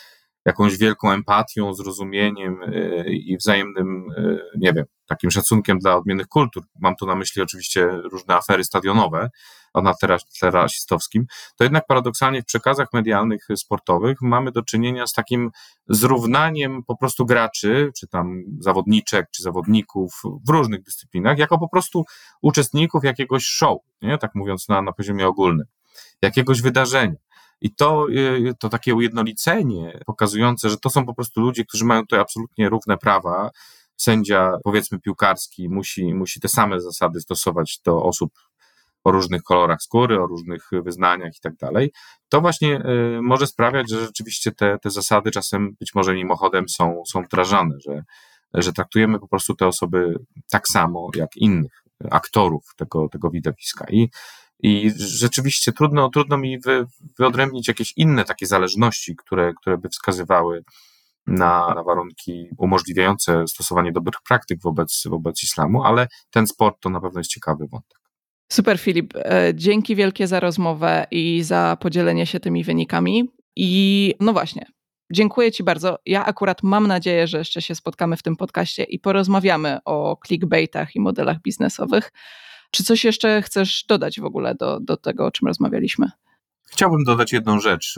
jakąś 0.44 0.76
wielką 0.76 1.10
empatią, 1.10 1.74
zrozumieniem 1.74 2.62
e, 2.62 3.12
i 3.12 3.36
wzajemnym, 3.36 4.06
e, 4.16 4.38
nie 4.58 4.72
wiem, 4.72 4.84
takim 5.06 5.30
szacunkiem 5.30 5.78
dla 5.78 5.96
odmiennych 5.96 6.28
kultur. 6.28 6.64
Mam 6.80 6.96
tu 6.96 7.06
na 7.06 7.14
myśli 7.14 7.42
oczywiście 7.42 7.86
różne 7.86 8.34
afery 8.34 8.64
stadionowe 8.64 9.30
na 9.74 9.94
tle 9.94 10.18
rasistowskim, 10.42 11.26
to 11.56 11.64
jednak 11.64 11.86
paradoksalnie 11.86 12.42
w 12.42 12.44
przekazach 12.44 12.88
medialnych 12.92 13.46
sportowych 13.56 14.18
mamy 14.22 14.52
do 14.52 14.62
czynienia 14.62 15.06
z 15.06 15.12
takim 15.12 15.50
zrównaniem 15.88 16.82
po 16.84 16.96
prostu 16.96 17.26
graczy, 17.26 17.90
czy 17.98 18.08
tam 18.08 18.42
zawodniczek, 18.58 19.26
czy 19.30 19.42
zawodników 19.42 20.22
w 20.46 20.48
różnych 20.48 20.82
dyscyplinach, 20.82 21.38
jako 21.38 21.58
po 21.58 21.68
prostu 21.68 22.04
uczestników 22.42 23.04
jakiegoś 23.04 23.44
show, 23.44 23.78
nie? 24.02 24.18
tak 24.18 24.34
mówiąc 24.34 24.68
na, 24.68 24.82
na 24.82 24.92
poziomie 24.92 25.26
ogólnym, 25.26 25.66
jakiegoś 26.22 26.62
wydarzenia. 26.62 27.16
I 27.62 27.74
to, 27.74 28.06
y, 28.10 28.54
to 28.58 28.68
takie 28.68 28.94
ujednolicenie 28.94 30.00
pokazujące, 30.06 30.68
że 30.70 30.76
to 30.76 30.90
są 30.90 31.06
po 31.06 31.14
prostu 31.14 31.40
ludzie, 31.40 31.64
którzy 31.64 31.84
mają 31.84 32.00
tutaj 32.00 32.20
absolutnie 32.20 32.68
równe 32.68 32.98
prawa. 32.98 33.50
Sędzia, 33.96 34.58
powiedzmy, 34.64 35.00
piłkarski 35.00 35.68
musi, 35.68 36.14
musi 36.14 36.40
te 36.40 36.48
same 36.48 36.80
zasady 36.80 37.20
stosować 37.20 37.80
do 37.84 38.02
osób 38.02 38.32
o 39.04 39.12
różnych 39.12 39.42
kolorach 39.42 39.82
skóry, 39.82 40.22
o 40.22 40.26
różnych 40.26 40.70
wyznaniach 40.84 41.36
i 41.36 41.40
tak 41.40 41.56
dalej. 41.56 41.92
To 42.28 42.40
właśnie 42.40 42.82
y, 43.16 43.22
może 43.22 43.46
sprawiać, 43.46 43.90
że 43.90 44.00
rzeczywiście 44.00 44.52
te, 44.52 44.78
te 44.78 44.90
zasady 44.90 45.30
czasem 45.30 45.74
być 45.80 45.94
może 45.94 46.14
mimochodem 46.14 46.68
są, 46.68 47.02
są 47.06 47.22
wdrażane, 47.22 47.74
że, 47.80 48.02
że 48.54 48.72
traktujemy 48.72 49.18
po 49.18 49.28
prostu 49.28 49.54
te 49.54 49.66
osoby 49.66 50.14
tak 50.50 50.68
samo 50.68 51.10
jak 51.14 51.36
innych 51.36 51.82
aktorów 52.10 52.74
tego, 52.76 53.08
tego 53.08 53.30
widowiska. 53.30 53.86
I 53.90 54.08
i 54.62 54.92
rzeczywiście 54.96 55.72
trudno, 55.72 56.10
trudno 56.10 56.38
mi 56.38 56.58
wy, 56.60 56.86
wyodrębnić 57.18 57.68
jakieś 57.68 57.92
inne 57.96 58.24
takie 58.24 58.46
zależności, 58.46 59.16
które, 59.16 59.52
które 59.54 59.78
by 59.78 59.88
wskazywały 59.88 60.64
na, 61.26 61.74
na 61.74 61.82
warunki 61.82 62.48
umożliwiające 62.58 63.44
stosowanie 63.48 63.92
dobrych 63.92 64.20
praktyk 64.28 64.62
wobec, 64.62 65.02
wobec 65.06 65.42
islamu, 65.42 65.84
ale 65.84 66.08
ten 66.30 66.46
sport 66.46 66.76
to 66.80 66.90
na 66.90 67.00
pewno 67.00 67.20
jest 67.20 67.30
ciekawy 67.30 67.66
wątek. 67.66 67.98
Super, 68.52 68.78
Filip. 68.78 69.14
E, 69.16 69.52
dzięki 69.54 69.96
wielkie 69.96 70.26
za 70.26 70.40
rozmowę 70.40 71.06
i 71.10 71.42
za 71.42 71.76
podzielenie 71.80 72.26
się 72.26 72.40
tymi 72.40 72.64
wynikami. 72.64 73.28
I 73.56 74.14
no 74.20 74.32
właśnie, 74.32 74.66
dziękuję 75.12 75.52
Ci 75.52 75.62
bardzo. 75.62 75.98
Ja 76.06 76.24
akurat 76.24 76.62
mam 76.62 76.86
nadzieję, 76.86 77.26
że 77.26 77.38
jeszcze 77.38 77.62
się 77.62 77.74
spotkamy 77.74 78.16
w 78.16 78.22
tym 78.22 78.36
podcaście 78.36 78.82
i 78.82 78.98
porozmawiamy 78.98 79.78
o 79.84 80.18
clickbaitach 80.26 80.96
i 80.96 81.00
modelach 81.00 81.42
biznesowych. 81.42 82.12
Czy 82.72 82.84
coś 82.84 83.04
jeszcze 83.04 83.42
chcesz 83.42 83.84
dodać 83.88 84.20
w 84.20 84.24
ogóle 84.24 84.54
do, 84.54 84.80
do 84.80 84.96
tego, 84.96 85.26
o 85.26 85.30
czym 85.30 85.48
rozmawialiśmy? 85.48 86.10
Chciałbym 86.64 87.04
dodać 87.04 87.32
jedną 87.32 87.60
rzecz. 87.60 87.94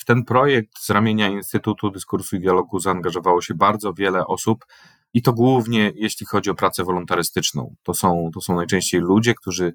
W 0.00 0.04
ten 0.04 0.24
projekt 0.24 0.78
z 0.78 0.90
ramienia 0.90 1.28
Instytutu 1.28 1.90
Dyskursu 1.90 2.36
i 2.36 2.40
Dialogu 2.40 2.78
zaangażowało 2.78 3.42
się 3.42 3.54
bardzo 3.54 3.92
wiele 3.92 4.26
osób 4.26 4.64
i 5.14 5.22
to 5.22 5.32
głównie 5.32 5.92
jeśli 5.94 6.26
chodzi 6.26 6.50
o 6.50 6.54
pracę 6.54 6.84
wolontarystyczną. 6.84 7.74
To 7.82 7.94
są, 7.94 8.30
to 8.34 8.40
są 8.40 8.56
najczęściej 8.56 9.00
ludzie, 9.00 9.34
którzy 9.34 9.72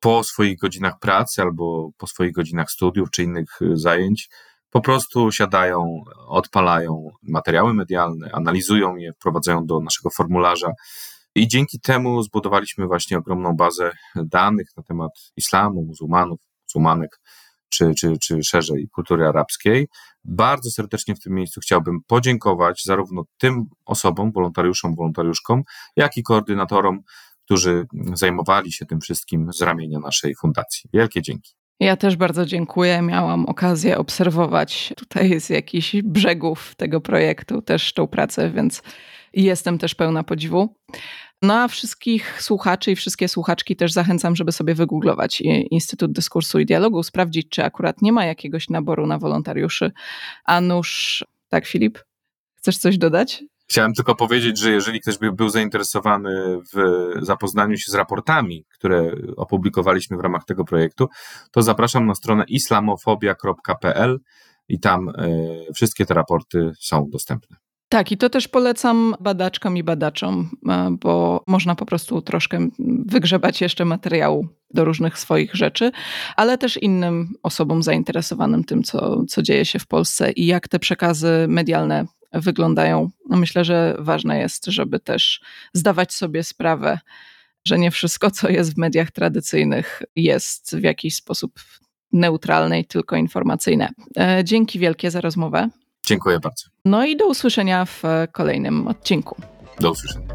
po 0.00 0.24
swoich 0.24 0.58
godzinach 0.58 0.98
pracy 0.98 1.42
albo 1.42 1.90
po 1.96 2.06
swoich 2.06 2.32
godzinach 2.32 2.70
studiów 2.70 3.10
czy 3.10 3.22
innych 3.22 3.58
zajęć 3.74 4.28
po 4.74 4.80
prostu 4.80 5.32
siadają, 5.32 6.04
odpalają 6.26 7.10
materiały 7.22 7.74
medialne, 7.74 8.30
analizują 8.32 8.96
je, 8.96 9.12
wprowadzają 9.12 9.66
do 9.66 9.80
naszego 9.80 10.10
formularza 10.10 10.72
i 11.34 11.48
dzięki 11.48 11.80
temu 11.80 12.22
zbudowaliśmy 12.22 12.86
właśnie 12.86 13.18
ogromną 13.18 13.56
bazę 13.56 13.92
danych 14.16 14.68
na 14.76 14.82
temat 14.82 15.10
islamu, 15.36 15.82
muzułmanów, 15.82 16.40
muzułmanek, 16.68 17.20
czy, 17.68 17.94
czy, 17.94 18.18
czy 18.18 18.42
szerzej 18.42 18.88
kultury 18.88 19.26
arabskiej. 19.26 19.88
Bardzo 20.24 20.70
serdecznie 20.70 21.14
w 21.14 21.20
tym 21.20 21.34
miejscu 21.34 21.60
chciałbym 21.60 22.00
podziękować 22.06 22.82
zarówno 22.84 23.24
tym 23.38 23.64
osobom, 23.84 24.32
wolontariuszom, 24.32 24.94
wolontariuszkom, 24.94 25.62
jak 25.96 26.16
i 26.16 26.22
koordynatorom, 26.22 27.00
którzy 27.44 27.86
zajmowali 28.14 28.72
się 28.72 28.86
tym 28.86 29.00
wszystkim 29.00 29.52
z 29.52 29.62
ramienia 29.62 29.98
naszej 29.98 30.34
fundacji. 30.34 30.90
Wielkie 30.92 31.22
dzięki. 31.22 31.52
Ja 31.80 31.96
też 31.96 32.16
bardzo 32.16 32.46
dziękuję. 32.46 33.02
Miałam 33.02 33.46
okazję 33.46 33.98
obserwować 33.98 34.92
tutaj 34.96 35.40
z 35.40 35.50
jakichś 35.50 35.96
brzegów 36.02 36.74
tego 36.76 37.00
projektu 37.00 37.62
też 37.62 37.92
tą 37.92 38.06
pracę, 38.06 38.50
więc 38.50 38.82
jestem 39.42 39.78
też 39.78 39.94
pełna 39.94 40.24
podziwu. 40.24 40.74
No 41.42 41.54
a 41.54 41.68
wszystkich 41.68 42.42
słuchaczy 42.42 42.90
i 42.92 42.96
wszystkie 42.96 43.28
słuchaczki 43.28 43.76
też 43.76 43.92
zachęcam, 43.92 44.36
żeby 44.36 44.52
sobie 44.52 44.74
wygooglować 44.74 45.40
Instytut 45.70 46.12
Dyskursu 46.12 46.58
i 46.58 46.66
Dialogu, 46.66 47.02
sprawdzić, 47.02 47.48
czy 47.48 47.64
akurat 47.64 48.02
nie 48.02 48.12
ma 48.12 48.24
jakiegoś 48.24 48.68
naboru 48.68 49.06
na 49.06 49.18
wolontariuszy. 49.18 49.92
A 50.44 50.60
nuż, 50.60 51.24
tak 51.48 51.66
Filip, 51.66 51.98
chcesz 52.56 52.78
coś 52.78 52.98
dodać? 52.98 53.44
Chciałem 53.68 53.94
tylko 53.94 54.14
powiedzieć, 54.14 54.58
że 54.58 54.70
jeżeli 54.70 55.00
ktoś 55.00 55.18
by 55.18 55.32
był 55.32 55.48
zainteresowany 55.48 56.58
w 56.74 56.78
zapoznaniu 57.24 57.76
się 57.76 57.92
z 57.92 57.94
raportami, 57.94 58.64
które 58.68 59.12
opublikowaliśmy 59.36 60.16
w 60.16 60.20
ramach 60.20 60.44
tego 60.44 60.64
projektu, 60.64 61.08
to 61.50 61.62
zapraszam 61.62 62.06
na 62.06 62.14
stronę 62.14 62.44
islamofobia.pl 62.48 64.20
i 64.68 64.80
tam 64.80 65.08
y, 65.08 65.12
wszystkie 65.74 66.06
te 66.06 66.14
raporty 66.14 66.72
są 66.80 67.10
dostępne. 67.10 67.56
Tak, 67.94 68.12
i 68.12 68.16
to 68.16 68.30
też 68.30 68.48
polecam 68.48 69.14
badaczkom 69.20 69.76
i 69.76 69.82
badaczom, 69.82 70.50
e, 70.68 70.96
bo 71.00 71.44
można 71.46 71.74
po 71.74 71.86
prostu 71.86 72.22
troszkę 72.22 72.68
wygrzebać 73.06 73.60
jeszcze 73.60 73.84
materiału 73.84 74.48
do 74.70 74.84
różnych 74.84 75.18
swoich 75.18 75.54
rzeczy, 75.54 75.92
ale 76.36 76.58
też 76.58 76.76
innym 76.76 77.34
osobom 77.42 77.82
zainteresowanym 77.82 78.64
tym, 78.64 78.82
co, 78.82 79.24
co 79.26 79.42
dzieje 79.42 79.64
się 79.64 79.78
w 79.78 79.86
Polsce 79.86 80.32
i 80.32 80.46
jak 80.46 80.68
te 80.68 80.78
przekazy 80.78 81.46
medialne 81.48 82.04
wyglądają. 82.32 83.10
No 83.30 83.36
myślę, 83.36 83.64
że 83.64 83.96
ważne 83.98 84.38
jest, 84.38 84.66
żeby 84.66 85.00
też 85.00 85.40
zdawać 85.72 86.12
sobie 86.12 86.42
sprawę, 86.42 86.98
że 87.64 87.78
nie 87.78 87.90
wszystko, 87.90 88.30
co 88.30 88.48
jest 88.48 88.74
w 88.74 88.78
mediach 88.78 89.10
tradycyjnych, 89.10 90.02
jest 90.16 90.76
w 90.76 90.82
jakiś 90.82 91.14
sposób 91.14 91.60
neutralne 92.12 92.80
i 92.80 92.84
tylko 92.84 93.16
informacyjne. 93.16 93.88
E, 94.18 94.44
dzięki 94.44 94.78
wielkie 94.78 95.10
za 95.10 95.20
rozmowę. 95.20 95.68
Dziękuję 96.06 96.40
bardzo. 96.40 96.64
No 96.84 97.04
i 97.04 97.16
do 97.16 97.26
usłyszenia 97.26 97.84
w 97.84 98.02
kolejnym 98.32 98.88
odcinku. 98.88 99.36
Do 99.80 99.90
usłyszenia. 99.90 100.26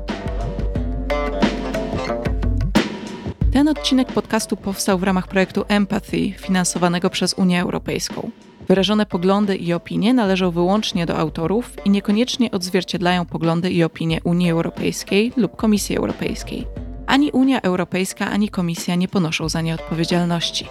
Ten 3.53 3.67
odcinek 3.67 4.11
podcastu 4.11 4.57
powstał 4.57 4.97
w 4.97 5.03
ramach 5.03 5.27
projektu 5.27 5.65
Empathy, 5.67 6.33
finansowanego 6.37 7.09
przez 7.09 7.33
Unię 7.33 7.61
Europejską. 7.61 8.31
Wyrażone 8.67 9.05
poglądy 9.05 9.55
i 9.55 9.73
opinie 9.73 10.13
należą 10.13 10.51
wyłącznie 10.51 11.05
do 11.05 11.17
autorów 11.17 11.85
i 11.85 11.89
niekoniecznie 11.89 12.51
odzwierciedlają 12.51 13.25
poglądy 13.25 13.71
i 13.71 13.83
opinie 13.83 14.19
Unii 14.23 14.51
Europejskiej 14.51 15.33
lub 15.37 15.55
Komisji 15.55 15.97
Europejskiej. 15.97 16.67
Ani 17.07 17.31
Unia 17.31 17.61
Europejska, 17.61 18.29
ani 18.29 18.49
Komisja 18.49 18.95
nie 18.95 19.07
ponoszą 19.07 19.49
za 19.49 19.61
nie 19.61 19.73
odpowiedzialności. 19.73 20.67